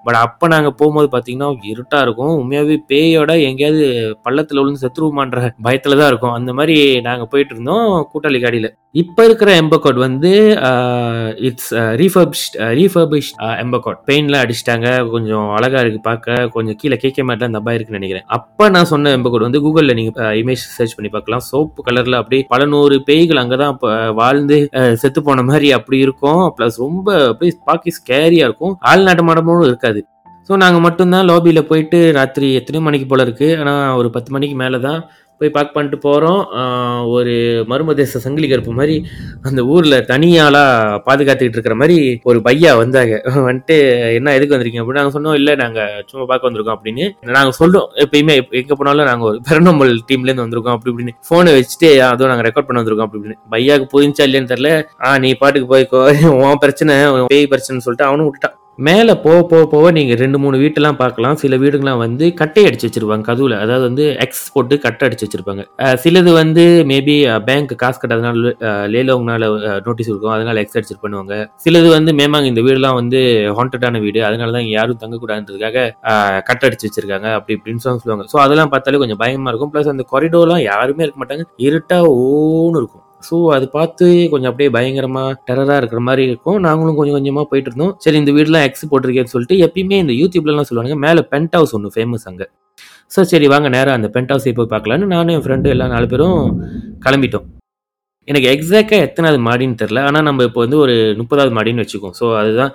பட் 0.07 0.21
அப்போ 0.27 0.47
நாங்கள் 0.53 0.75
போகும்போது 0.81 1.09
பார்த்தீங்கன்னா 1.13 1.49
இருட்டாக 1.73 2.05
இருக்கும். 2.07 2.16
உண்மையாகவே 2.41 2.77
பேயோட 2.91 3.33
எங்கேயாவது 3.49 3.85
பள்ளத்தில் 4.25 4.61
விழுந்து 4.61 4.83
செத்துருவோமான்ற 4.85 5.41
பயத்தில் 5.67 6.01
தான் 6.01 6.11
இருக்கும். 6.13 6.35
அந்த 6.39 6.53
மாதிரி 6.59 6.77
நாங்கள் 7.07 7.31
போயிட்டு 7.33 7.55
இருந்தோம் 7.55 7.87
கூட்டாளி 8.13 8.41
காடியில். 8.45 8.69
இப்போ 9.03 9.23
இருக்கிற 9.29 9.51
எம்பகோட் 9.63 9.99
வந்து 10.05 10.31
இட்ஸ் 11.49 11.73
ரீஃபர்பிஷ்ட் 12.01 12.55
ரீஃபர்பிஷ்ட் 12.79 13.41
எம்பகோட் 13.65 13.99
பெயின்லாம் 14.09 14.45
அடிச்சிட்டாங்க. 14.45 14.89
கொஞ்சம் 15.15 15.49
அழகாக 15.57 15.83
இருக்குது 15.85 16.07
பார்க்க 16.09 16.49
கொஞ்சம் 16.55 16.79
கீழே 16.81 16.97
கேட்க 17.05 17.25
மாட்டேன் 17.29 17.49
அந்த 17.49 17.59
தப்பா 17.59 17.75
இருக்குன்னு 17.77 18.01
நினைக்கிறேன். 18.01 18.27
அப்போ 18.37 18.65
நான் 18.77 18.91
சொன்ன 18.93 19.13
எம்பகோட் 19.19 19.47
வந்து 19.49 19.63
கூகுளில் 19.67 19.99
நீங்கள் 20.01 20.33
இமேஜ் 20.41 20.65
சர்ச் 20.79 20.97
பண்ணி 20.99 21.13
பார்க்கலாம். 21.17 21.45
சோப்பு 21.51 21.83
கலரில் 21.89 22.21
அப்படி 22.21 22.41
பல 22.55 22.65
நூறு 22.73 22.99
பேய்கள் 23.11 23.43
அங்கே 23.45 23.59
தான் 23.65 23.79
வாழ்ந்து 24.23 24.59
செத்து 25.05 25.23
போன 25.29 25.45
மாதிரி 25.51 25.71
அப்படி 25.79 25.99
இருக்கும். 26.07 26.45
ப்ளஸ் 26.59 26.83
ரொம்ப 26.87 27.09
அப்படியே 27.31 27.55
பார்க்க 27.71 27.99
ஸ்கேரியாக 28.01 28.49
இருக்கும். 28.51 28.77
ஆள் 28.93 29.09
நடமாட்டமும் 29.11 29.69
இருக்காது. 29.71 30.03
ஸோ 30.49 30.57
நாங்கள் 30.63 30.85
மட்டும்தான் 30.87 31.29
லாபியில் 31.29 31.69
போயிட்டு 31.69 32.01
ராத்திரி 32.17 32.49
எத்தனை 32.59 32.81
மணிக்கு 32.89 33.07
போல 33.13 33.25
இருக்குது 33.27 33.57
ஆனால் 33.61 33.97
ஒரு 34.01 34.09
பத்து 34.17 34.31
மணிக்கு 34.35 34.57
மேலே 34.65 34.79
தான் 34.89 35.01
போய் 35.41 35.53
பார்க் 35.55 35.75
பண்ணிட்டு 35.75 35.99
போகிறோம் 36.05 36.39
ஒரு 37.15 37.33
மருமதேச 37.71 38.21
சங்கிலி 38.25 38.47
கருப்பு 38.49 38.73
மாதிரி 38.79 38.95
அந்த 39.49 39.61
ஊரில் 39.73 39.97
தனியாளாக 40.11 41.01
பாதுகாத்துக்கிட்டு 41.07 41.59
இருக்கிற 41.59 41.77
மாதிரி 41.81 41.97
ஒரு 42.29 42.39
பையா 42.47 42.71
வந்தாங்க. 42.83 43.15
வந்துட்டு 43.49 43.77
என்ன 44.19 44.35
எதுக்கு 44.37 44.55
வந்திருக்கீங்க? 44.55 44.85
அப்படின்னு 44.85 45.01
நாங்கள் 45.01 45.17
சொன்னோம். 45.17 45.37
இல்லை 45.41 45.55
நாங்கள் 45.63 45.93
சும்மா 46.11 46.27
பார்க்க 46.31 46.49
வந்திருக்கோம் 46.49 46.77
அப்படின்னு. 46.79 47.07
நாங்கள் 47.37 47.59
சொல்கிறோம் 47.61 47.89
எப்பயுமே 48.05 48.37
எங்கே 48.61 48.79
போனாலும் 48.81 49.11
நாங்கள் 49.13 49.31
ஒரு 49.31 49.41
பெருநம்பல் 49.49 49.95
டீம்லேருந்து 50.11 50.47
வந்திருக்கோம் 50.47 50.77
அப்படி 50.77 50.93
இப்படின்னு. 50.93 51.17
ஃபோனை 51.29 51.55
வச்சுட்டு 51.59 51.91
அதுவும் 52.11 52.33
நாங்கள் 52.33 52.49
ரெக்கார்ட் 52.49 52.71
பண்ண 52.71 52.83
வந்திருக்கோம் 52.83 53.09
அப்படி 53.09 53.21
இப்படின்னு. 53.23 53.43
பையாவுக்கு 53.57 53.93
புரிஞ்சா 53.97 54.27
இல்லைன்னு 54.29 54.53
தெரில 54.55 54.71
ஆ 55.07 55.19
நீ 55.25 55.33
பாட்டுக்கு 55.43 55.69
போய்க்கோ. 55.75 56.03
உன் 56.45 56.63
பிரச்சனை 56.65 56.97
பேய் 57.35 57.53
பிரச்சனைன்னு 57.55 57.87
சொல்லிட்டு 57.89 58.09
அவனும் 58.11 58.29
விட்டுட்டான். 58.29 58.57
மேலே 58.79 59.13
போக 59.25 59.37
போக 59.51 59.65
போக 59.73 59.91
நீங்கள் 59.97 60.19
ரெண்டு 60.23 60.39
மூணு 60.43 60.57
வீட்டெல்லாம் 60.63 60.99
பார்க்கலாம். 61.03 61.37
சில 61.43 61.57
வீடுங்களாம் 61.63 62.01
வந்து 62.03 62.25
கட்டை 62.41 62.63
அடிச்சு 62.69 62.87
வச்சிருப்பாங்க 62.87 63.25
கதுவில். 63.29 63.55
அதாவது 63.65 63.85
வந்து 63.89 64.05
எக்ஸ் 64.25 64.43
போட்டு 64.55 64.75
கட்டை 64.85 65.07
அடிச்சு 65.09 65.25
வச்சிருப்பாங்க. 65.27 65.63
சிலது 66.03 66.33
வந்து 66.41 66.65
மேபி 66.91 67.15
பேங்க் 67.47 67.73
காசு 67.83 68.01
கட்டாதனால 68.03 68.53
லேலோங்கனால 68.95 69.49
நோட்டீஸ் 69.87 70.11
இருக்கும். 70.13 70.35
அதனால 70.37 70.65
எக்ஸ் 70.65 70.79
அடிச்சு 70.81 70.99
பண்ணுவாங்க. 71.07 71.39
சிலது 71.65 71.89
வந்து 71.97 72.13
மேமாங்க 72.21 72.53
இந்த 72.53 72.65
வீடுலாம் 72.69 72.99
வந்து 73.01 73.23
ஹாண்டடான 73.61 74.03
வீடு. 74.07 74.23
அதனால 74.29 74.57
தான் 74.59 74.69
யாரும் 74.77 75.01
தங்கக்கூடாதுன்றதுக்காக 75.05 75.87
கட்டை 76.51 76.65
அடிச்சு 76.71 76.89
வச்சிருக்காங்க. 76.89 77.31
அப்படி 77.39 77.57
இப்படின்னு 77.59 77.85
சொல்லுவாங்க. 77.87 78.27
ஸோ 78.35 78.39
அதெல்லாம் 78.45 78.75
பார்த்தாலே 78.75 79.03
கொஞ்சம் 79.05 79.23
பயமா 79.25 79.51
இருக்கும். 79.55 79.75
ப்ளஸ் 79.75 79.93
அந்த 79.95 80.07
கொரிடோர்லாம் 80.15 80.65
யாருமே 80.71 81.05
இருக்க 81.07 81.21
மாட்டாங்க. 81.25 81.47
இருட்டா 81.69 82.01
ஓன்னு 82.29 82.79
இருக்கும். 82.83 83.06
ஸோ 83.29 83.37
அது 83.57 83.67
பார்த்து 83.77 84.07
கொஞ்சம் 84.33 84.51
அப்படியே 84.53 84.71
பயங்கரமாக 84.77 85.31
டெரராக 85.49 85.81
இருக்கிற 85.83 86.01
மாதிரி 86.09 86.23
இருக்கும். 86.31 86.59
நாங்களும் 86.69 86.99
கொஞ்சம் 87.01 87.17
கொஞ்சமாக 87.19 87.47
போயிட்டு 87.51 87.71
இருந்தோம். 87.73 87.95
சரி 88.05 88.21
இந்த 88.23 88.35
வீடுலாம் 88.39 88.67
எக்ஸ் 88.69 88.91
போட்டிருக்கேன்னு 88.93 89.35
சொல்லிட்டு 89.35 89.59
எப்பயுமே 89.67 89.99
இந்த 90.05 90.17
யூடியூப்லலாம் 90.21 90.69
சொல்லுவாங்க 90.71 90.99
மேலே 91.07 91.25
பென்ட் 91.35 91.57
ஹவுஸ் 91.59 91.75
ஒன்று 91.79 91.95
ஃபேமஸ் 91.97 92.29
அங்கே. 92.33 92.49
ஸோ 93.15 93.23
சரி 93.33 93.49
வாங்க 93.55 93.69
நேராக 93.77 93.99
அந்த 93.99 94.11
பென்ட் 94.17 94.33
ஹவுஸை 94.35 94.55
போய் 94.61 94.73
பார்க்கலான்னு 94.75 95.13
நானும் 95.15 95.35
என் 95.37 95.47
ஃப்ரெண்டு 95.47 95.75
எல்லா 95.77 95.89
நாலு 95.95 96.09
பேரும் 96.15 96.41
கிளம்பிட்டோம். 97.07 97.47
எனக்கு 98.29 98.49
எக்ஸாக்டாக 98.55 99.05
எத்தனாவது 99.07 99.39
மாடின்னு 99.49 99.81
தெரில 99.83 100.01
ஆனால் 100.09 100.27
நம்ம 100.29 100.45
இப்போ 100.49 100.61
வந்து 100.65 100.79
ஒரு 100.85 100.95
முப்பதாவது 101.21 101.53
மாடின்னு 101.59 101.83
வச்சுக்கோம் 101.85 102.15
ஸோ 102.21 102.29
அதுதான் 102.41 102.73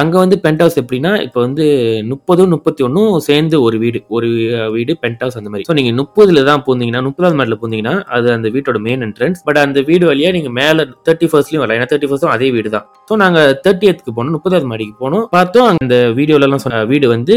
அங்கே 0.00 0.16
வந்து 0.22 0.36
பென்ட் 0.44 0.62
ஹவுஸ் 0.62 0.78
எப்படின்னா 0.82 1.10
இப்போ 1.24 1.38
வந்து 1.46 1.64
முப்பதும் 2.10 2.52
முப்பத்தி 2.54 2.82
ஒன்றும் 2.86 3.16
சேர்ந்து 3.26 3.56
ஒரு 3.66 3.76
வீடு. 3.82 3.98
ஒரு 4.16 4.28
வீடு 4.76 4.92
பென்ட் 5.02 5.22
ஹவுஸ் 5.22 5.36
அந்த 5.40 5.50
மாதிரி. 5.50 5.66
ஸோ 5.68 5.74
நீங்கள் 5.78 5.96
முப்பதுல 6.00 6.44
தான் 6.50 6.62
போந்தீங்கன்னா 6.66 7.02
முப்பதாவது 7.08 7.38
மாடியில் 7.40 7.60
போந்தீங்கன்னா 7.62 7.94
அது 8.16 8.28
அந்த 8.36 8.48
வீட்டோட 8.54 8.78
மெயின் 8.86 9.04
என்ட்ரன்ஸ் 9.06 9.40
பட் 9.48 9.60
அந்த 9.64 9.80
வீடு 9.90 10.04
வழியாக 10.10 10.34
நீங்கள் 10.36 10.54
மேலே 10.60 10.84
தேர்ட்டி 11.08 11.28
ஃபர்ஸ்ட்லையும் 11.32 11.62
வரலாம். 11.64 11.78
ஏன்னா 11.78 11.90
தேர்ட்டி 11.92 12.10
ஃபர்ஸ்ட்டும் 12.10 12.34
அதே 12.36 12.48
வீடு 12.56 12.72
தான். 12.76 12.86
ஸோ 13.10 13.16
நாங்கள் 13.24 13.52
தேர்ட்டி 13.66 13.88
எத்துக்கு 13.92 14.14
போனோம் 14.18 14.36
முப்பதாவது 14.38 14.70
மாடிக்கு 14.72 14.96
போனோம். 15.04 15.26
பார்த்தோம் 15.36 15.68
அந்த 15.74 15.98
வீடியோலலாம் 16.20 16.64
சொன்ன 16.66 16.82
வீடு 16.92 17.08
வந்து 17.14 17.36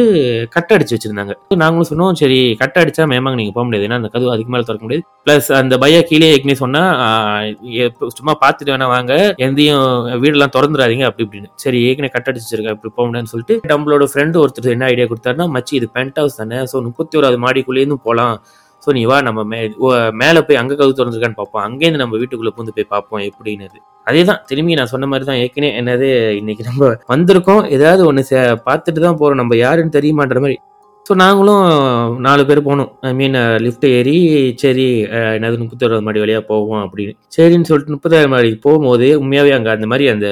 கட் 0.56 0.74
அடிச்சு 0.78 0.96
வச்சிருந்தாங்க. 0.98 1.36
ஸோ 1.52 1.58
நாங்களும் 1.66 1.90
சொன்னோம் 1.92 2.18
சரி 2.24 2.40
கட் 2.64 2.80
அடிச்சா 2.84 3.10
மேமாங்க 3.14 3.40
நீங்கள் 3.42 3.58
போக 3.58 3.66
முடியாது. 3.68 3.88
ஏன்னா 3.90 4.00
அந்த 4.02 4.12
கதவு 4.16 4.34
அதுக்கு 4.36 4.54
மேலே 4.56 4.68
திறக்க 4.70 4.86
முடியாது. 4.88 5.06
ப்ளஸ் 5.28 5.50
அந்த 5.62 5.76
பையா 5.84 6.02
கீழே 6.12 6.32
ஏற்கனவே 6.36 6.60
சொன்னால் 6.64 6.96
சும்மா 8.20 8.34
பார்த்துட்டு 8.44 8.74
வேணா 8.74 8.88
வாங்க. 8.94 9.14
எந்தையும் 9.46 9.84
வீடெல்லாம் 10.24 10.54
திறந்துடாதீங்க 10.56 11.06
அப்படி 11.10 11.26
இப்படின்னு. 11.28 11.50
சரி 11.64 11.80
ஏற்கனவே 11.90 12.14
கட் 12.16 12.30
அடிச்சு 12.32 12.48
வச்சிருக்கேன் 12.48 12.76
இப்படி 12.78 12.94
போக 12.98 13.06
முடியாதுன்னு 13.08 13.34
சொல்லிட்டு 13.34 13.72
நம்மளோட 13.74 14.08
ஃப்ரெண்டு 14.14 14.42
ஒருத்தர் 14.44 14.76
என்ன 14.76 14.90
ஐடியா 14.94 15.08
கொடுத்தாருன்னா 15.12 15.48
மச்சி 15.56 15.76
இது 15.80 15.90
பென்ட் 15.98 16.20
ஹவுஸ் 16.22 16.40
தானே 16.42 16.60
ஸோ 16.72 16.84
முப்பத்தி 16.88 17.20
ஓராது 17.22 17.40
மாடிக்குள்ளேருந்து 17.46 18.00
போகலாம் 18.08 18.36
ஸோ 18.84 18.92
நீ 18.98 19.02
வா 19.10 19.18
நம்ம 19.28 19.40
மே 19.50 19.58
மேலே 20.22 20.40
போய் 20.46 20.60
அங்கே 20.62 20.76
கவு 20.78 20.94
திறந்துருக்கான்னு 21.00 21.40
பார்ப்போம். 21.40 21.64
அங்கேருந்து 21.68 22.02
நம்ம 22.04 22.18
வீட்டுக்குள்ளே 22.22 22.54
பூந்து 22.56 22.76
போய் 22.78 22.92
பார்ப்போம் 22.94 23.24
எப்படின்னு 23.30 23.68
அதே 24.08 24.22
தான் 24.30 24.40
திரும்பி 24.50 24.78
நான் 24.80 24.92
சொன்ன 24.94 25.08
மாதிரி 25.12 25.26
தான் 25.30 25.40
ஏற்கனவே 25.44 25.70
என்னது 25.80 26.08
இன்னைக்கு 26.40 26.64
நம்ம 26.70 26.88
வந்திருக்கோம். 27.12 27.62
ஏதாவது 27.76 28.02
ஒன்று 28.10 28.24
பார்த்துட்டு 28.68 29.00
தான் 29.06 29.20
போகிறோம் 29.20 29.42
நம்ம 29.42 29.58
யாருன்னு 29.66 29.96
தெரியுமான்ற 29.98 30.40
மாதிரி 30.46 30.58
ஸோ 31.08 31.14
நாங்களும் 31.22 31.64
நாலு 32.26 32.42
பேர் 32.50 32.60
போனோம். 32.68 32.90
ஐ 33.08 33.12
மீன் 33.20 33.38
லிஃப்ட் 33.66 33.86
ஏறி 33.96 34.16
சரி 34.62 34.86
என்னது 35.38 35.56
முப்பத்தோராவது 35.62 36.06
மாடி 36.08 36.20
வழியாக 36.24 36.44
போவோம் 36.52 36.82
அப்படின்னு. 36.86 37.14
சரின்னு 37.36 37.68
சொல்லிட்டு 37.70 37.96
முப்பத்தாயிரம் 37.96 38.34
மாடி 38.34 38.50
போகும்போது 38.66 39.08
உண்மையாகவே 39.22 39.54
அங்கே 39.58 39.72
அந்த 39.76 39.88
மாதிரி 39.92 40.06
அந்த 40.14 40.28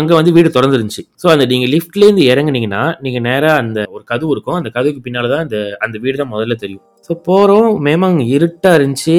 அங்கே 0.00 0.14
வந்து 0.18 0.34
வீடு 0.36 0.54
திறந்துருந்துச்சு. 0.56 1.04
ஸோ 1.22 1.28
அந்த 1.34 1.46
நீங்கள் 1.52 1.72
லிஃப்ட்லேருந்து 1.74 2.24
இறங்குனீங்கன்னா 2.32 2.82
நீங்கள் 3.06 3.26
நேராக 3.28 3.60
அந்த 3.64 3.78
ஒரு 3.94 4.02
கதவு 4.12 4.32
இருக்கும். 4.36 4.58
அந்த 4.60 4.72
கதவுக்கு 4.76 5.04
பின்னால் 5.06 5.30
தான் 5.34 5.44
அந்த 5.46 5.58
அந்த 5.86 5.98
வீடு 6.06 6.16
தான் 6.22 6.32
முதல்ல 6.34 6.56
தெரியும். 6.64 6.84
ஸோ 7.08 7.14
போகிறோம் 7.28 7.70
மேமாங் 7.88 8.20
இருட்டாக 8.36 8.78
இருந்துச்சு. 8.80 9.18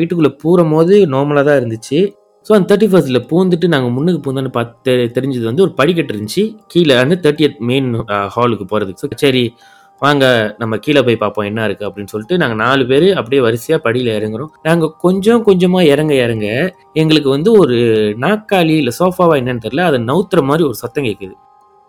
வீட்டுக்குள்ளே 0.00 0.34
பூரும் 0.44 0.74
போது 0.76 0.94
நார்மலாக 1.16 1.46
தான் 1.50 1.60
இருந்துச்சு. 1.62 1.98
ஸோ 2.46 2.52
அந்த 2.56 2.66
தேர்ட்டி 2.68 2.86
ஃபர்ஸ்ட்டில் 2.90 3.24
பூந்துட்டு 3.30 3.66
நாங்கள் 3.72 3.94
முன்னுக்கு 3.96 4.20
பூந்தோன்னு 4.26 4.52
பார்த்து 4.58 4.92
தெரிஞ்சது 5.16 5.46
வந்து 5.50 5.64
ஒரு 5.68 5.74
படிக்கட்டு 5.80 6.12
இருந்துச்சு. 6.14 6.44
கீழே 6.72 6.94
வந்து 7.02 7.16
தேர்ட்டி 7.24 7.48
மெயின் 7.70 7.90
ஹாலுக்கு 8.36 8.66
போகிறதுக்கு 8.70 9.02
ஸோ 9.04 9.08
சரி 9.24 9.42
வாங்க 10.04 10.24
நம்ம 10.62 10.74
கீழே 10.84 11.00
போய் 11.06 11.20
பார்ப்போம் 11.22 11.48
என்ன 11.50 11.64
இருக்கு 11.68 11.86
அப்படின்னு 11.88 12.12
சொல்லிட்டு 12.12 12.36
நாங்கள் 12.42 12.60
நாலு 12.64 12.82
பேர் 12.90 13.06
அப்படியே 13.18 13.40
வரிசையாக 13.46 13.80
படியில் 13.86 14.10
இறங்குறோம். 14.18 14.50
நாங்கள் 14.68 14.94
கொஞ்சம் 15.04 15.44
கொஞ்சமாக 15.48 15.90
இறங்க 15.94 16.14
இறங்க 16.26 16.46
எங்களுக்கு 17.02 17.30
வந்து 17.36 17.52
ஒரு 17.62 17.76
நாக்காளி 18.24 18.74
இல்லை 18.82 18.94
சோஃபாவா 19.00 19.36
என்னன்னு 19.42 19.66
தெரில 19.66 19.84
அதை 19.90 20.00
நவுத்துற 20.10 20.42
மாதிரி 20.50 20.64
ஒரு 20.70 20.78
சத்தம் 20.82 21.06
கேட்குது 21.08 21.36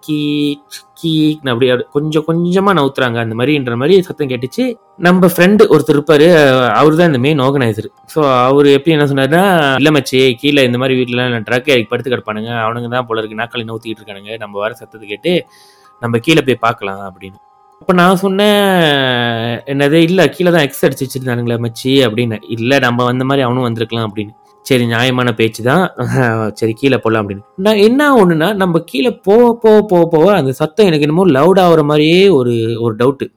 கீச் 0.03 0.77
கீக்னு 0.99 1.51
அப்படியே 1.53 1.73
கொஞ்சம் 1.95 2.25
கொஞ்சமாக 2.27 2.75
நவுத்துறாங்க. 2.77 3.17
அந்த 3.25 3.35
மாதிரின்ற 3.39 3.75
மாதிரி 3.81 3.95
சத்தம் 4.07 4.29
கேட்டுச்சு. 4.31 4.65
நம்ம 5.07 5.29
ஃப்ரெண்டு 5.33 5.63
ஒருத்தர் 5.73 5.97
இருப்பார் 5.97 6.25
அவர் 6.79 6.97
தான் 6.99 7.09
இந்த 7.11 7.21
மெயின் 7.25 7.43
ஆர்கனைசர் 7.45 7.89
ஸோ 8.13 8.21
அவர் 8.49 8.69
எப்படி 8.77 8.95
என்ன 8.95 9.07
சொன்னார்னா 9.11 9.43
இல்லை 9.81 9.93
மச்சி 9.97 10.21
கீழே 10.43 10.63
இந்த 10.69 10.79
மாதிரி 10.83 10.97
வீட்டிலலாம் 10.99 11.45
ட்ரக் 11.49 11.69
ஏறி 11.75 11.85
படுத்து 11.91 12.13
கிடப்பானுங்க. 12.13 12.51
அவனுங்க 12.65 12.89
தான் 12.95 13.07
போல 13.09 13.21
இருக்கு 13.23 13.41
நாக்காளி 13.41 13.67
நவுத்திக்கிட்டு 13.71 14.01
இருக்கானுங்க. 14.03 14.33
நம்ம 14.45 14.57
வர 14.65 14.71
சத்தத்தை 14.81 15.05
கேட்டு 15.13 15.33
நம்ம 16.01 16.17
கீழே 16.27 16.43
போய் 16.49 16.63
பார்க்கலாம் 16.65 17.03
அப்படின்னு. 17.09 17.39
அப்போ 17.81 17.93
நான் 17.99 18.19
சொன்னேன் 18.23 18.57
என்னது 19.71 19.97
இல்லை 20.07 20.23
கீழே 20.35 20.49
தான் 20.55 20.65
எக்ஸ் 20.67 20.83
அடிச்சு 20.85 21.05
வச்சிருந்தானுங்களே 21.05 21.57
மச்சி 21.65 21.91
அப்படின்னு. 22.07 22.37
இல்லை 22.55 22.77
நம்ம 22.85 23.05
வந்த 23.09 23.23
மாதிரி 23.29 23.43
அவனும் 23.45 23.65
வந்திருக்கலாம் 23.67 24.07
அப்படின்னு. 24.07 24.33
சரி 24.65 24.85
நியாயமான 24.85 25.29
பேச்சு 25.39 25.61
தான். 25.69 25.83
சரி 26.59 26.73
கீழே 26.81 26.97
போகலாம் 27.03 27.21
அப்படின்னு. 27.23 27.43
நான் 27.65 27.81
என்ன 27.87 28.09
ஒன்றுனா 28.21 28.49
நம்ம 28.61 28.81
கீழே 28.91 29.11
போக 29.27 29.45
போக 29.63 29.77
போக 29.91 30.03
போக 30.15 30.27
அந்த 30.39 30.51
சத்தம் 30.61 30.89
எனக்கு 30.89 31.07
என்னமோ 31.07 31.25
லவுட் 31.37 31.61
ஆகிற 31.65 31.83
மாதிரியே 31.91 32.21
ஒரு 32.39 32.53
ஒரு 32.85 32.93
டவுட்டு 33.01 33.27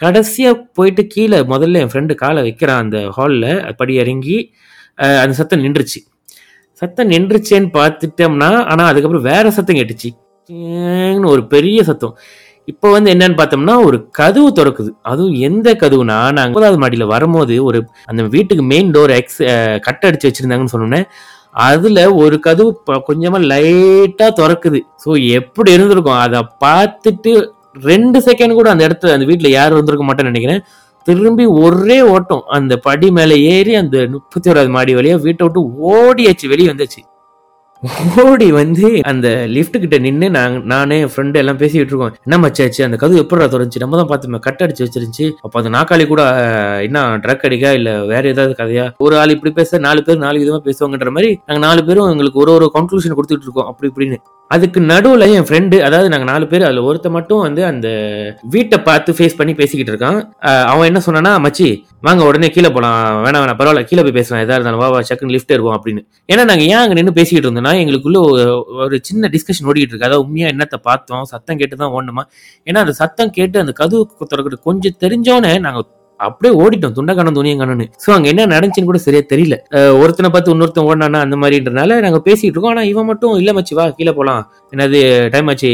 கடைசியாக 0.00 0.56
போயிட்டு 0.78 1.02
கீழே 1.14 1.38
முதல்ல 1.52 1.82
என் 1.82 1.92
ஃப்ரெண்டு 1.92 2.14
காலை 2.22 2.40
வைக்கிறான் 2.46 2.82
அந்த 2.84 2.98
ஹாலில் 3.18 3.48
படி 3.80 3.94
இறங்கி 4.04 4.36
அந்த 5.22 5.34
சத்தம் 5.40 5.64
நின்றுச்சு. 5.66 6.00
சத்தம் 6.82 7.10
நின்றுச்சேன்னு 7.14 7.70
பார்த்துட்டோம்னா 7.78 8.50
ஆனால் 8.72 8.90
அதுக்கப்புறம் 8.90 9.28
வேற 9.32 9.46
சத்தம் 9.58 9.78
கேட்டுச்சு. 9.80 10.10
ஒரு 11.32 11.42
பெரிய 11.54 11.78
சத்தம். 11.90 12.14
இப்போ 12.66 12.90
வந்து 12.90 13.12
என்னன்னு 13.12 13.36
பார்த்தோம்னா 13.36 13.84
ஒரு 13.84 14.08
கதவு 14.10 14.48
திறக்குது. 14.50 14.90
அதுவும் 15.02 15.34
எந்த 15.34 15.74
கதவுனா 15.74 16.32
நாங்கள் 16.32 16.46
ஒன்பதாவது 16.46 16.78
மாடியில் 16.78 17.06
வரும்போது 17.06 17.64
ஒரு 17.64 17.86
அந்த 18.04 18.22
வீட்டுக்கு 18.22 18.64
மெயின் 18.64 18.90
டோர் 18.90 19.10
எக்ஸ் 19.10 19.42
கட்ட 19.80 20.10
அடிச்சு 20.10 20.30
வச்சிருந்தாங்கன்னு 20.30 20.72
சொன்னோன்னே 20.72 21.04
அதுல 21.52 22.14
ஒரு 22.14 22.40
கதவு 22.40 22.80
ப- 22.84 23.04
கொஞ்சமா 23.08 23.38
லைட்டா 23.52 24.28
திறக்குது. 24.40 24.80
ஸோ 25.04 25.30
எப்படி 25.30 25.72
இருந்திருக்கும்? 25.72 26.18
அதை 26.18 26.40
பார்த்துட்டு 26.64 27.32
ரெண்டு 27.80 28.18
செகண்ட் 28.18 28.54
கூட 28.54 28.70
அந்த 28.70 28.88
இடத்துல 28.88 29.12
அந்த 29.12 29.24
வீட்டில் 29.24 29.50
யாரும் 29.50 29.76
வந்திருக்க 29.76 30.06
மாட்டேன்னு 30.06 30.32
நினைக்கிறேன். 30.32 30.62
திரும்பி 31.06 31.46
ஒரே 31.46 32.02
ஓட்டம். 32.02 32.42
அந்த 32.48 32.76
படி 32.76 33.10
மேலே 33.10 33.42
ஏறி 33.42 33.74
அந்த 33.74 34.06
முப்பத்தி 34.10 34.50
ஓராது 34.50 34.68
மாடி 34.68 34.94
வழியாக 34.94 35.22
வீட்டை 35.22 35.46
விட்டு 35.46 35.62
ஓடியாச்சு 35.92 36.48
வெளியே 36.48 36.70
வந்துச்சு. 36.70 37.00
ஓடி 38.22 38.52
வந்து 38.52 39.00
அந்த 39.10 39.28
லிஃப்ட் 39.46 39.80
கிட்ட 39.80 39.98
நின்று 39.98 40.30
நாங்க 40.30 40.58
நானே 40.58 41.00
என் 41.00 41.10
ஃப்ரெண்டு 41.14 41.34
எல்லாம் 41.34 41.56
பேசிக்கிட்டு 41.56 41.92
இருக்கோம். 41.92 42.14
என்ன 42.24 42.38
மச்சாச்சு? 42.38 42.84
அந்த 42.84 42.96
கதவு 42.96 43.22
எப்படா 43.22 43.46
தொடர்ந்துச்சு 43.54 43.82
நம்ம 43.82 43.96
தான் 43.96 44.10
பார்த்துமே 44.12 44.38
கட் 44.38 44.62
அடிச்சு 44.64 44.84
வச்சிருந்துச்சு. 44.86 45.30
அப்போ 45.42 45.58
அந்த 45.62 45.70
நாக்காளி 45.78 46.06
கூட 46.06 46.22
என்ன 46.82 47.16
ட்ரக் 47.16 47.46
அடிக்கா? 47.48 47.72
இல்ல 47.72 48.04
வேற 48.04 48.28
ஏதாவது 48.28 48.54
கதையா? 48.62 48.86
ஒரு 48.98 49.18
ஆள் 49.18 49.30
இப்படி 49.30 49.52
பேச 49.52 49.78
நாலு 49.78 50.02
பேர் 50.02 50.24
நாலு 50.26 50.42
விதமா 50.44 50.60
பேசுவாங்கன்ற 50.68 51.10
மாதிரி 51.10 51.30
நாங்க 51.46 51.66
நாலு 51.66 51.84
பேரும் 51.84 52.10
எங்களுக்கு 52.10 52.38
ஒரு 52.38 52.52
ஒரு 52.52 52.70
கன்க்ளூஷன் 52.74 53.16
கொடுத்துட்டு 53.18 53.46
இருக்கோம். 53.48 53.66
அப்படி 53.66 53.90
இப்படின்னு. 53.92 54.18
அதுக்கு 54.48 54.80
நடுவில் 54.80 55.20
என் 55.20 55.42
ஃப்ரெண்டு 55.42 55.78
அதாவது 55.78 56.08
நாங்கள் 56.08 56.28
நாலு 56.28 56.46
பேர் 56.46 56.62
அதில் 56.62 56.80
ஒருத்த 56.80 57.10
மட்டும் 57.10 57.38
வந்து 57.38 57.64
அந்த 57.64 57.88
வீட்டை 58.42 58.78
பார்த்து 58.78 59.12
ஃபேஸ் 59.12 59.36
பண்ணி 59.36 59.54
பேசிக்கிட்டு 59.54 59.92
இருக்கான். 59.92 60.18
அவன் 60.64 60.86
என்ன 60.86 61.00
சொன்னானா 61.06 61.32
மச்சி 61.46 61.82
வாங்க 62.00 62.24
உடனே 62.24 62.48
கீழே 62.48 62.68
போகலாம் 62.68 63.24
வேணாம் 63.24 63.38
வேணாம் 63.38 63.58
பரவாயில்ல 63.60 63.84
கீழே 63.84 64.02
போய் 64.02 64.12
பேசலாம். 64.12 64.42
எதாக 64.44 64.60
இருந்தாலும் 64.60 64.78
வா 64.78 64.88
வா 64.88 64.98
சக்குன்னு 64.98 65.34
லிஃப்ட் 65.36 65.52
ஏறுவோம் 65.52 65.76
அப்படின்னு. 65.76 66.02
ஏன்னா 66.32 66.44
நாங்கள் 66.44 66.66
ஏன் 66.66 66.74
அங்கே 66.74 66.94
நின்று 66.94 67.12
பேசிக்கிட்டு 67.12 67.48
இருந்தோம்னா 67.48 67.72
எங்களுக்குள்ள 67.82 68.18
ஒரு- 68.78 68.98
சின்ன 69.02 69.30
டிஸ்கஷன் 69.32 69.66
ஓடிட்டு 69.66 69.88
இருக்கு. 69.88 70.06
அதாவது 70.06 70.24
உண்மையாக 70.24 70.56
என்னத்தை 70.56 70.76
பார்த்தோம் 70.82 71.24
சத்தம் 71.24 71.56
கேட்டு 71.56 71.76
தான் 71.76 71.90
ஓடணுமா? 71.90 72.22
ஏன்னா 72.64 72.78
அந்த 72.78 72.92
சத்தம் 72.92 73.30
கேட்டு 73.30 73.60
அந்த 73.60 73.72
கதவு 73.72 74.10
திறக்கிறது 74.34 74.58
கொஞ்சம் 74.62 74.96
தெரிஞ்சோன்னே 75.00 75.58
நாங்கள் 75.60 75.86
அப்படியே 76.24 76.52
ஓடிட்டோம். 76.62 76.94
துண்டக்கானம் 76.96 77.36
துணியம் 77.38 77.60
காணோன்னு 77.60 77.86
ஸோ 78.04 78.10
அங்கே 78.16 78.28
என்ன 78.32 78.46
நடந்துச்சுன்னு 78.52 78.90
கூட 78.90 79.00
சரியா 79.06 79.22
தெரியல. 79.32 79.56
ஒருத்தனை 80.02 80.28
பார்த்து 80.34 80.54
இன்னொருத்தன் 80.54 80.86
ஓடினானா 80.90 81.18
அந்த 81.26 81.36
மாதிரின்றனால 81.42 81.98
நாங்கள் 82.04 82.24
பேசிட்டு 82.28 82.54
இருக்கோம். 82.54 82.72
ஆனால் 82.74 82.88
இவன் 82.92 83.08
மட்டும் 83.10 83.34
இல்லை 83.40 83.54
மச்சி 83.58 83.76
வா 83.78 83.84
கீழே 83.98 84.14
போகலாம் 84.18 84.42
என்னது 84.74 85.00
டைம் 85.34 85.50
ஆச்சு 85.52 85.70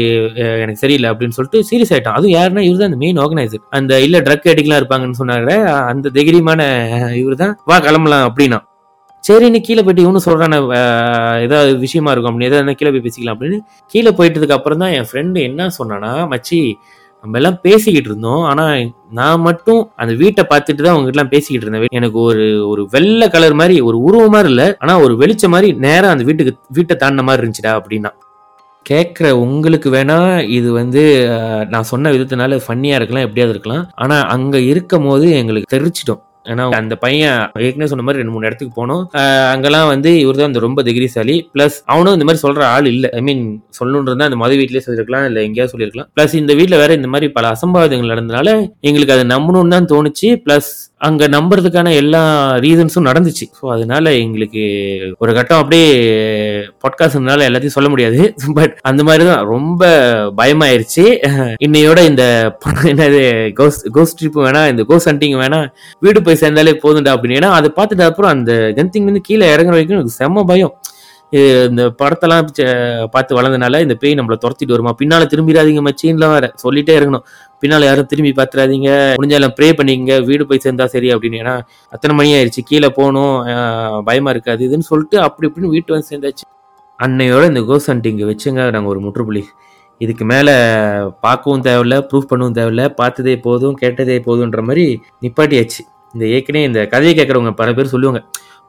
எனக்கு 0.63 0.83
சரியில்லை 0.83 1.09
அப்படின்னு 1.13 1.37
சொல்லிட்டு 1.37 1.61
சீரியஸ் 1.69 1.93
ஆயிட்டான். 1.95 2.17
அதுவும் 2.19 2.35
யாருன்னா 2.37 2.65
இவர் 2.67 2.81
தான் 2.81 2.91
அந்த 2.91 2.99
மெயின் 3.05 3.21
ஆர்கனைசர் 3.23 3.63
அந்த 3.79 4.01
இல்லை 4.07 4.21
ட்ரக் 4.27 4.51
அடிக்கலாம் 4.53 4.81
இருப்பாங்கன்னு 4.81 5.21
சொன்னாங்க. 5.21 5.55
அந்த 5.93 6.11
தைரியமான 6.19 6.61
இவர் 7.23 7.41
தான் 7.43 7.55
வா 7.71 7.77
கிளம்பலாம் 7.87 8.27
அப்படின்னா. 8.29 8.59
சரி 9.23 9.47
நீ 9.55 9.59
கீழே 9.67 9.81
போயிட்டு 9.83 10.03
இவனு 10.05 10.21
சொல்கிறான 10.25 10.55
ஏதாவது 11.45 11.69
விஷயமா 11.83 12.11
இருக்கும். 12.13 12.31
அப்படின்னு 12.31 12.49
ஏதாவது 12.51 12.75
கீழே 12.79 12.91
போய் 12.93 13.05
பேசிக்கலாம் 13.05 13.35
அப்படின்னு. 13.35 13.59
கீழே 13.93 14.11
போயிட்டதுக்கு 14.17 14.55
அப்புறம் 14.57 14.81
தான் 14.83 14.95
என் 14.97 15.07
ஃப்ரெண்டு 15.09 15.45
என்ன 15.49 15.69
சொன்னானா 15.77 16.11
மச்சி 16.33 16.59
நம்ம 17.23 17.37
எல்லாம் 17.39 17.59
பேசிக்கிட்டு 17.65 18.09
இருந்தோம். 18.11 18.41
ஆனா 18.51 18.65
நான் 19.19 19.43
மட்டும் 19.47 19.81
அந்த 20.01 20.13
வீட்டை 20.21 20.43
பார்த்துட்டு 20.51 20.81
தான் 20.85 20.95
அவங்ககிட்ட 20.95 21.23
பேசிக்கிட்டு 21.33 21.65
இருந்தேன். 21.65 21.95
எனக்கு 21.99 22.19
ஒரு 22.29 22.45
ஒரு 22.71 22.83
வெள்ளை 22.95 23.27
கலர் 23.35 23.59
மாதிரி 23.61 23.75
ஒரு 23.89 23.97
உருவம் 24.07 24.35
மாதிரி 24.35 24.51
இல்லை. 24.53 24.67
ஆனா 24.83 24.95
ஒரு 25.05 25.15
வெளிச்சம் 25.21 25.53
மாதிரி 25.55 25.69
நேராக 25.85 26.15
அந்த 26.15 26.25
வீட்டுக்கு 26.29 26.53
வீட்டை 26.79 26.97
தாண்டின 27.03 27.25
மாதிரி 27.29 27.41
இருந்துச்சுடா 27.43 27.73
அப்படின்னா. 27.79 28.11
கேட்குற 28.85 29.27
உங்களுக்கு 29.45 29.89
வேணா 29.95 30.17
இது 30.57 30.69
வந்து 30.79 31.01
நான் 31.73 31.89
சொன்ன 31.91 32.11
விதத்தினால 32.15 32.57
ஃபன்னியாக 32.65 32.99
இருக்கலாம் 32.99 33.25
எப்படியாவது 33.27 33.53
இருக்கலாம். 33.55 33.85
ஆனால் 34.03 34.25
அங்கே 34.35 34.59
இருக்கும் 34.71 35.07
போது 35.09 35.27
எங்களுக்கு 35.41 35.73
தெரிச்சிட்டோம் 35.75 36.21
ஏன்னா 36.45 36.63
அந்த 36.79 36.95
பையன் 36.95 37.35
ஏற்கனவே 37.65 37.89
சொன்ன 37.91 38.05
மாதிரி 38.05 38.21
ரெண்டு 38.21 38.33
மூணு 38.35 38.47
இடத்துக்கு 38.49 38.73
போனோம். 38.79 39.03
அங்கெல்லாம் 39.53 39.87
வந்து 39.87 40.19
இவர் 40.19 40.39
தான் 40.41 40.51
இந்த 40.51 40.59
ரொம்ப 40.59 40.83
திகிரிசாலி 40.83 41.35
ப்ளஸ் 41.53 41.77
அவனும் 41.85 42.13
இந்த 42.13 42.27
மாதிரி 42.29 42.43
சொல்ற 42.45 42.63
ஆள் 42.73 42.85
இல்லை. 42.85 43.09
ஐ 43.11 43.21
மீன் 43.21 43.43
சொல்லணுன்றதா 43.79 44.29
அந்த 44.29 44.35
மது 44.35 44.55
வீட்லயே 44.61 44.85
சொல்லியிருக்கலாம் 44.87 45.25
இல்லை 45.25 45.43
எங்கேயாவது 45.43 45.73
சொல்லியிருக்கலாம் 45.73 46.09
ப்ளஸ் 46.15 46.35
இந்த 46.35 46.53
வீட்டில் 46.53 46.77
வேற 46.77 46.93
இந்த 46.93 47.07
மாதிரி 47.07 47.31
பல 47.31 47.53
அசம்பாவிதங்கள் 47.55 48.13
நடந்தனால 48.15 48.49
எங்களுக்கு 48.79 49.15
அதை 49.17 49.27
நம்பணும்னு 49.35 49.75
தான் 49.77 49.91
தோணுச்சு. 49.93 50.29
ப்ளஸ் 50.47 50.71
அங்க 50.97 51.27
நம்புறதுக்கான 51.27 51.93
எல்லா 51.93 52.19
ரீசன்ஸும் 52.57 53.07
நடந்துச்சு. 53.07 53.45
ஸோ 53.61 53.65
அதனால 53.69 54.13
எங்களுக்கு 54.15 54.61
ஒரு 55.17 55.33
கட்டம் 55.33 55.61
அப்படியே 55.61 55.87
பாட்காஸ்ட்னால 56.83 57.47
எல்லாத்தையும் 57.49 57.77
சொல்ல 57.77 57.89
முடியாது. 57.89 58.19
பட் 58.59 58.75
அந்த 58.81 59.03
மாதிரி 59.03 59.23
தான் 59.25 59.43
ரொம்ப 59.45 59.81
பயமாயிருச்சு. 60.37 61.05
இன்னையோட 61.65 61.99
இந்த 62.03 62.23
என்னது 62.91 63.21
கோஸ்ட் 63.53 63.85
கோஸ்ட் 63.91 64.17
ட்ரிப் 64.19 64.39
வேணா 64.45 64.61
இந்த 64.69 64.83
கோஸ்ட் 64.83 65.09
ஹண்டிங் 65.09 65.35
வேணா 65.41 65.59
வீடு 65.99 66.21
போய் 66.21 66.32
சேர்ந்தாலே 66.41 66.73
போதும்டா 66.83 67.11
அப்படின்னு. 67.15 67.39
ஏன்னா 67.39 67.51
அதை 67.59 67.69
பார்த்துட்டு 67.75 68.09
அப்புறம் 68.09 68.31
அந்த 68.31 68.53
ஜென்திங் 68.77 69.09
வந்து 69.09 69.21
கீழே 69.21 69.45
இறங்குற 69.55 69.75
வரைக்கும் 69.75 69.97
எனக்கு 69.99 70.17
செம்ம 70.21 70.43
பயம். 70.51 70.73
இது 71.37 71.45
இந்த 71.69 71.83
படத்தெல்லாம் 71.99 72.47
பார்த்து 73.13 73.37
வளர்ந்தனால 73.37 73.79
இந்த 73.81 73.95
பேய் 74.01 74.17
நம்மளை 74.19 74.35
துரத்திட்டு 74.41 74.73
வருமா? 74.73 74.91
பின்னால 74.99 75.23
திரும்பிடாதீங்க 75.31 75.81
மச்சின்லாம் 75.87 76.33
வேற. 76.35 76.47
சொல்லிட்டே 76.63 76.93
இருக்கணும். 76.99 77.23
பின்னால 77.61 77.87
யாரும் 77.89 78.09
திரும்பி 78.11 78.31
பார்த்துறாதீங்க 78.39 78.89
முடிஞ்சாலும் 79.19 79.55
ப்ரே 79.59 79.69
பண்ணிக்கங்க. 79.79 80.15
வீடு 80.25 80.45
போய் 80.47 80.61
சேர்ந்தா 80.65 80.85
சரி 80.93 81.09
அப்படின்னு. 81.13 81.39
ஏன்னா 81.43 81.55
அத்தனை 81.89 82.15
மணி 82.17 82.33
ஆயிடுச்சு. 82.33 82.63
கீழே 82.65 82.89
போகணும். 82.97 83.37
பயமா 84.09 84.29
இருக்காது. 84.35 84.67
இதுன்னு 84.67 84.89
சொல்லிட்டு 84.91 85.19
அப்படி 85.27 85.49
இப்படின்னு 85.49 85.73
வீட்டு 85.75 85.93
வந்து 85.95 86.09
சேர்ந்தாச்சு. 86.11 86.45
அன்னையோட 86.99 87.43
இந்த 87.51 87.63
கோஸ் 87.69 87.89
ஹண்டிங் 87.91 88.21
வச்சுங்க. 88.31 88.61
நாங்கள் 88.75 88.91
ஒரு 88.93 89.01
முற்றுப்புள்ளி. 89.05 89.43
இதுக்கு 90.03 90.25
மேலே 90.25 90.53
பார்க்கவும் 91.25 91.65
தேவையில்ல 91.67 91.97
ப்ரூஃப் 92.09 92.29
பண்ணவும் 92.31 92.55
தேவையில்ல. 92.59 92.85
பார்த்ததே 93.01 93.35
போதும் 93.47 93.75
கேட்டதே 93.81 94.17
போதுன்ற 94.27 94.61
மாதிரி 94.69 94.85
நிப்பாட்டியாச்சு. 95.21 95.81
இந்த 96.13 96.25
ஏற்கனவே 96.35 96.63
இந்த 96.63 96.87
கதையை 96.87 97.13
கேட்குறவங்க 97.15 97.51
பல 97.53 97.73
பேர் 97.73 97.93
சொல்லுவாங்க 97.93 98.21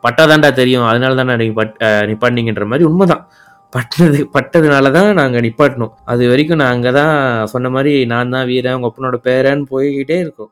பட்டாதாண்டா 0.04 0.52
தெரியும் 0.52 0.86
அதனால 0.88 1.14
தானே 1.14 1.36
நீங்கள் 1.36 1.58
பட் 1.60 1.74
அஹ் 1.86 2.04
நிப்பாட்டினீங்கன்ற 2.08 2.66
மாதிரி 2.66 2.84
உண்மைதான். 2.84 3.22
பட்டது 3.72 4.18
பட்டதுனால 4.34 4.90
தான் 4.90 5.08
நாங்கள் 5.12 5.40
நிப்பாட்டினோம். 5.40 5.92
அது 6.04 6.28
வரைக்கும் 6.28 6.60
நாங்கள் 6.62 6.92
தான் 6.92 7.14
சொன்ன 7.46 7.68
மாதிரி 7.68 8.04
நான் 8.06 8.28
தான் 8.28 8.46
வீரன் 8.46 8.74
உங்கள் 8.74 8.90
அப்பனோட 8.90 9.16
பேரன்னு 9.24 9.64
போய்கிட்டே 9.70 10.18
இருக்கோம். 10.20 10.50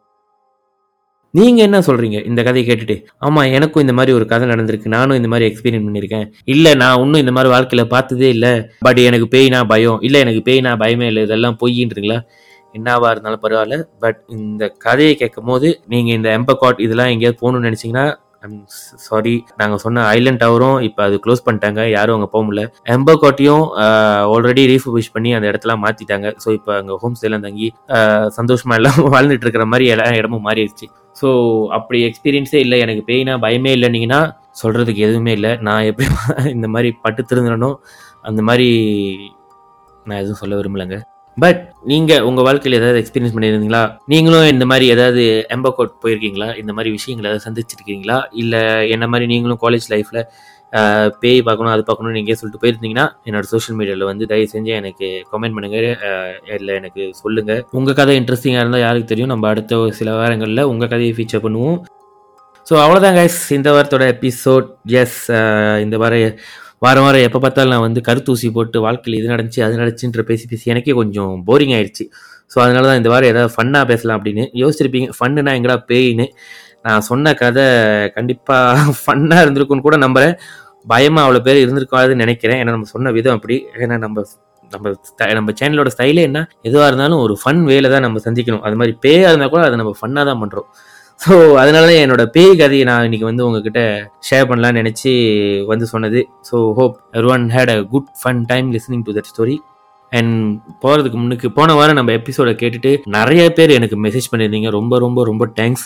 நீங்கள் 1.34 1.64
என்ன 1.64 1.78
சொல்றீங்க 1.80 2.18
இந்த 2.26 2.40
கதையை 2.42 2.64
கேட்டுட்டு? 2.68 2.96
ஆமா 3.20 3.52
எனக்கும் 3.52 3.80
இந்த 3.80 3.92
மாதிரி 3.92 4.12
ஒரு 4.12 4.26
கதை 4.26 4.49
நடந்திருக்கு 4.49 4.94
நானும் 4.96 5.16
இந்த 5.16 5.28
மாதிரி 5.28 5.46
எக்ஸ்பீரியன்ஸ் 5.50 5.87
பண்ணியிருக்கேன். 5.87 6.26
இல்லை 6.44 6.75
நான் 6.75 7.00
இன்னும் 7.00 7.22
இந்த 7.25 7.32
மாதிரி 7.32 7.52
வாழ்க்கையில் 7.52 7.87
பார்த்ததே 7.87 8.28
இல்லை. 8.28 8.52
பட் 8.78 9.00
எனக்கு 9.08 9.28
பேய்னா 9.37 9.61
பயம் 9.64 10.00
இல்லை 10.02 10.20
எனக்கு 10.20 10.42
பேய்னா 10.50 10.72
பயமே 10.82 11.06
இல்லை 11.06 11.22
இதெல்லாம் 11.22 11.58
பொய்யின்றீங்களா 11.62 12.18
என்னவா 12.78 13.12
இருந்தாலும் 13.14 13.44
பரவாயில்ல 13.44 13.78
பட் 14.04 14.20
இந்த 14.38 14.72
கதையை 14.86 15.14
கேட்கும் 15.22 15.50
போது 15.52 15.70
நீங்க 15.94 16.10
இந்த 16.18 16.30
எம்பகாட் 16.40 16.84
இதெல்லாம் 16.86 17.12
எங்கேயாவது 17.14 17.40
போகணும்னு 17.42 17.68
நினைச்சீங்கன்னா 17.70 18.06
சாரி 19.06 19.34
நாங்க 19.60 19.76
சொன்ன 19.82 20.04
ஐலண்ட் 20.16 20.40
டவரும் 20.42 20.78
இப்போ 20.86 21.00
அது 21.08 21.16
க்ளோஸ் 21.24 21.44
பண்ணிட்டாங்க 21.46 21.80
யாரும் 21.96 22.16
அங்கே 22.16 22.28
போக 22.32 22.42
முடியல. 22.46 22.62
எம்பகாட்டையும் 22.94 23.64
ஆல்ரெடி 24.32 24.62
ரீஃபபிஷ் 24.72 25.10
பண்ணி 25.16 25.30
அந்த 25.36 25.46
இடத்தெல்லாம் 25.50 25.82
மாத்திட்டாங்க. 25.84 26.28
ஸோ 26.44 26.48
இப்போ 26.58 26.72
அங்கே 26.78 26.94
ஹோம் 27.02 27.16
ஸ்டேலாம் 27.18 27.46
தங்கி 27.46 27.68
சந்தோஷமாக 28.38 28.38
சந்தோஷமா 28.38 28.76
எல்லாம் 28.80 28.98
வாழ்ந்துட்டு 29.14 29.46
இருக்கிற 29.46 29.66
மாதிரி 29.72 29.86
எல்லா 29.94 30.08
இடமும் 30.20 30.46
மாறிடுச்சு. 30.48 30.88
ஸோ 31.20 31.28
அப்படி 31.78 32.00
எக்ஸ்பீரியன்ஸே 32.08 32.60
இல்லை 32.64 32.78
எனக்கு 32.86 33.04
பேய்னா 33.10 33.36
பயமே 33.46 33.72
இல்லைனீங்கன்னா 33.76 34.20
சொல்றதுக்கு 34.62 35.06
எதுவுமே 35.08 35.34
இல்லை. 35.38 35.52
நான் 35.68 35.86
எப்படி 35.90 36.08
இந்த 36.56 36.68
மாதிரி 36.74 36.90
பட்டு 37.06 37.24
திருந்தனோ 37.30 37.70
அந்த 38.30 38.40
மாதிரி 38.48 38.68
நான் 40.06 40.20
எதுவும் 40.22 40.42
சொல்ல 40.42 40.54
விரும்பலைங்க. 40.60 40.98
பட் 41.36 41.60
நீங்க 41.90 42.12
உங்க 42.28 42.40
வாழ்க்கையில் 42.46 42.78
ஏதாவது 42.78 42.98
எக்ஸ்பீரியன்ஸ் 43.02 43.34
பண்ணியிருந்தீங்களா? 43.34 43.82
நீங்களும் 44.12 44.48
இந்த 44.54 44.64
மாதிரி 44.70 44.86
ஏதாவது 44.94 45.22
எம்பகோட் 45.56 45.92
போயிருக்கீங்களா? 46.02 46.48
இந்த 46.62 46.72
மாதிரி 46.76 46.90
விஷயங்களை 46.96 47.28
ஏதாவது 47.30 47.46
சந்திச்சிருக்கீங்களா? 47.46 48.18
இல்ல 48.42 48.56
என்ன 48.94 49.06
மாதிரி 49.12 49.28
நீங்களும் 49.32 49.62
காலேஜ் 49.64 49.88
லைஃப்ல 49.94 50.20
பேய் 51.22 51.40
பார்க்கணும் 51.46 51.72
அது 51.72 51.82
பார்க்கணும் 51.88 52.14
நீங்கள் 52.18 52.38
சொல்லிட்டு 52.40 52.60
போயிருந்தீங்கன்னா 52.62 53.06
என்னோட 53.28 53.46
சோஷியல் 53.54 53.78
மீடியாவில் 53.78 54.10
வந்து 54.10 54.28
தயவு 54.30 54.52
செஞ்சு 54.52 54.70
எனக்கு 54.80 55.08
கமெண்ட் 55.32 55.56
பண்ணுங்க. 55.56 55.78
இல்லை 56.58 56.72
எனக்கு 56.80 57.02
சொல்லுங்க. 57.22 57.54
உங்கள் 57.78 57.98
கதை 57.98 58.14
இன்ட்ரெஸ்டிங்காக 58.20 58.62
இருந்தால் 58.64 58.84
யாருக்கு 58.86 59.10
தெரியும்? 59.10 59.32
நம்ம 59.34 59.48
அடுத்த 59.52 59.80
சில 59.98 60.14
வாரங்களில் 60.20 60.68
உங்கள் 60.72 60.92
கதையை 60.94 61.14
ஃபீச்சர் 61.18 61.44
பண்ணுவோம். 61.46 61.78
ஸோ 62.66 62.74
அவ்வளோதான் 62.82 63.16
கைஸ் 63.18 63.38
இந்த 63.58 63.68
வாரத்தோட 63.74 64.04
எபிசோட் 64.14 64.66
எஸ் 65.02 65.20
இந்த 65.84 65.96
வார 66.02 66.14
வாரம் 66.82 67.04
வாரம் 67.06 67.24
எப்போ 67.26 67.38
பார்த்தாலும் 67.42 67.72
நான் 67.74 67.84
வந்து 67.86 68.00
கருத்தூசி 68.06 68.46
போட்டு 68.54 68.78
வாழ்க்கையில் 68.84 69.18
இது 69.18 69.28
நடந்துச்சு 69.32 69.60
அது 69.66 69.74
நடந்துச்சுன்ற 69.80 70.22
பேசி 70.30 70.44
பேசி 70.52 70.72
எனக்கே 70.72 70.94
கொஞ்சம் 71.00 71.34
போரிங் 71.48 71.74
ஆயிடுச்சு 71.76 72.04
ஸோ 72.52 72.58
அதனால 72.64 72.86
தான் 72.90 72.98
இந்த 73.00 73.10
வாரம் 73.12 73.30
ஏதாவது 73.32 73.52
ஃபன்னாக 73.54 73.84
பேசலாம் 73.90 74.16
அப்படின்னு 74.18 74.44
யோசிச்சிருப்பீங்க. 74.62 75.08
ஃபன்னுனா 75.18 75.52
எங்கடா 75.58 75.76
பேயின்னு. 75.90 76.26
நான் 76.86 77.04
சொன்ன 77.10 77.32
கதை 77.42 77.66
கண்டிப்பாக 78.16 78.94
ஃபன்னாக 79.02 79.44
இருந்திருக்கும்னு 79.44 79.86
கூட 79.88 79.96
நம்புகிறேன் 80.04 80.34
பயமாக 80.92 81.24
அவ்வளோ 81.26 81.40
பேர் 81.46 81.62
இருந்திருக்காதுன்னு 81.64 82.24
நினைக்கிறேன். 82.24 82.58
ஏன்னா 82.62 82.74
நம்ம 82.76 82.88
சொன்ன 82.94 83.12
விதம் 83.18 83.36
அப்படி. 83.38 83.56
ஏன்னா 83.84 83.98
நம்ம 84.04 84.24
நம்ம 84.70 84.92
நம்ம 85.38 85.52
சேனலோட 85.60 85.90
ஸ்டைலே 85.94 86.22
என்ன? 86.28 86.40
எதுவாக 86.68 86.88
இருந்தாலும் 86.90 87.20
ஒரு 87.24 87.34
ஃபன் 87.42 87.62
வேலை 87.70 87.88
தான் 87.94 88.04
நம்ம 88.06 88.20
சந்திக்கணும். 88.26 88.64
அது 88.66 88.76
மாதிரி 88.80 88.94
பேயாக 89.04 89.30
இருந்தால் 89.32 89.52
கூட 89.54 89.62
அதை 89.68 89.78
நம்ம 89.82 89.92
ஃபன்னாக 90.00 90.24
தான் 90.30 90.40
பண்ணுறோம் 90.42 90.68
ஸோ 91.22 91.34
அதனால 91.56 91.88
என்னோட 92.04 92.22
பேய் 92.26 92.56
கதையை 92.56 92.84
நான் 92.84 93.04
இன்னைக்கு 93.04 93.26
வந்து 93.26 93.44
உங்ககிட்ட 93.46 93.80
ஷேர் 94.28 94.48
பண்ணலாம்னு 94.50 94.80
நினச்சி 94.80 95.10
வந்து 95.66 95.86
சொன்னது. 95.86 96.20
So 96.50 96.56
hope 96.78 96.96
everyone 97.34 97.44
had 97.50 97.70
a 97.70 97.78
good 97.92 98.08
fun 98.22 98.40
time 98.46 98.68
listening 98.72 99.04
to 99.06 99.12
that 99.12 99.30
story 99.32 99.56
and 100.19 100.35
போகிறதுக்கு 100.83 101.19
முன்னுக்கு 101.21 101.49
போன 101.59 101.75
வாரம் 101.78 101.99
நம்ம 101.99 102.12
எபிசோட 102.19 102.50
கேட்டுட்டு 102.62 102.90
நிறைய 103.16 103.42
பேர் 103.59 103.71
எனக்கு 103.76 103.97
மெசேஜ் 104.07 104.28
பண்ணியிருந்தீங்க. 104.33 104.71
ரொம்ப 104.76 104.99
ரொம்ப 105.04 105.25
ரொம்ப 105.31 105.45
தேங்க்ஸ் 105.59 105.85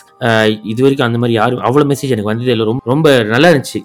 இது 0.73 0.81
வரைக்கும் 0.85 1.07
அந்த 1.09 1.19
மாதிரி 1.23 1.37
யாரும் 1.39 1.63
அவ்வளோ 1.69 1.87
மெசேஜ் 1.93 2.15
எனக்கு 2.15 2.33
வந்தது 2.33 2.51
இல்லை. 2.55 2.67
ரொம்ப 2.71 2.91
ரொம்ப 2.93 3.13
நல்லா 3.35 3.51
இருந்துச்சு. 3.53 3.81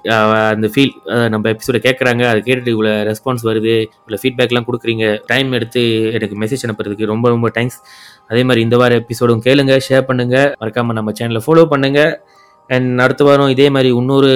அந்த 0.56 0.70
ஃபீல் 0.74 0.94
நம்ம 1.36 1.52
எபிசோட 1.56 1.80
கேட்குறாங்க. 1.88 2.24
அதை 2.32 2.42
கேட்டுட்டு 2.48 2.74
இவ்வளோ 2.76 2.94
ரெஸ்பான்ஸ் 3.12 3.46
வருது. 3.50 3.76
இவ்வளோ 4.02 4.22
ஃபீட்பேக்லாம் 4.24 4.68
கொடுக்குறீங்க. 4.70 5.06
டைம் 5.32 5.52
எடுத்து 5.60 5.84
எனக்கு 6.20 6.38
மெசேஜ் 6.44 6.66
அனுப்புறதுக்கு 6.68 7.12
ரொம்ப 7.14 7.30
ரொம்ப 7.36 7.50
தேங்க்ஸ் 7.60 7.80
அதே 8.32 8.44
மாதிரி 8.50 8.62
இந்த 8.68 8.76
வார 8.82 9.02
எபிசோடும் 9.04 9.46
கேளுங்க 9.48 9.74
ஷேர் 9.90 10.08
பண்ணுங்க. 10.12 10.38
மறக்காம 10.62 10.94
நம்ம 11.00 11.14
சேனலை 11.20 11.44
ஃபாலோ 11.48 11.66
பண்ணுங்க. 11.74 12.02
அண்ட் 12.76 13.00
அடுத்த 13.00 13.24
வாரம் 13.24 13.54
இதே 13.54 13.70
மாதிரி 13.76 13.90
இன்னொரு 14.00 14.32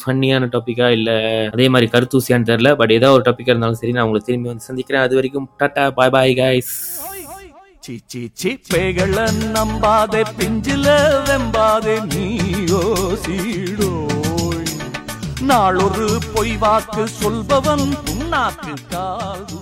ஃபன்னியான 0.00 0.48
டாப்பிக்கா 0.54 0.88
இல்லை 0.96 1.16
அதே 1.54 1.68
மாதிரி 1.68 1.90
கருத்தூசியான்னு 1.94 2.48
தெரில 2.50 2.72
பட் 2.80 2.92
ஏதாவது 2.96 3.16
ஒரு 3.16 3.24
டாப்பிக்காக 3.28 3.54
இருந்தாலும் 3.54 3.80
சரி 3.80 3.92
நான் 3.92 4.06
உங்களை 4.06 4.22
திரும்பி 4.26 4.48
வந்து 4.48 4.68
சந்திக்கிறேன். 4.68 5.04
அது 5.06 5.14
வரைக்கும் 5.14 5.48
டாட்டா 5.62 5.84
பாய் 5.98 6.12
பாய் 6.16 6.34
கைஸ் 6.40 6.72
சீச்சி 7.86 8.22
சிப்பைகள 8.40 9.16
நம்பாதே 9.56 10.22
பிஞ்சில 10.38 10.86
வெம்பாதே 11.28 11.96
நீயோ 12.12 12.82
சீடோய் 13.24 14.68
நாளொரு 15.50 16.08
பொய் 16.34 16.56
வாக்கு 16.64 17.04
சொல்பவன் 17.20 17.86
புண்ணாக்கு 18.06 18.74
காது. 18.92 19.60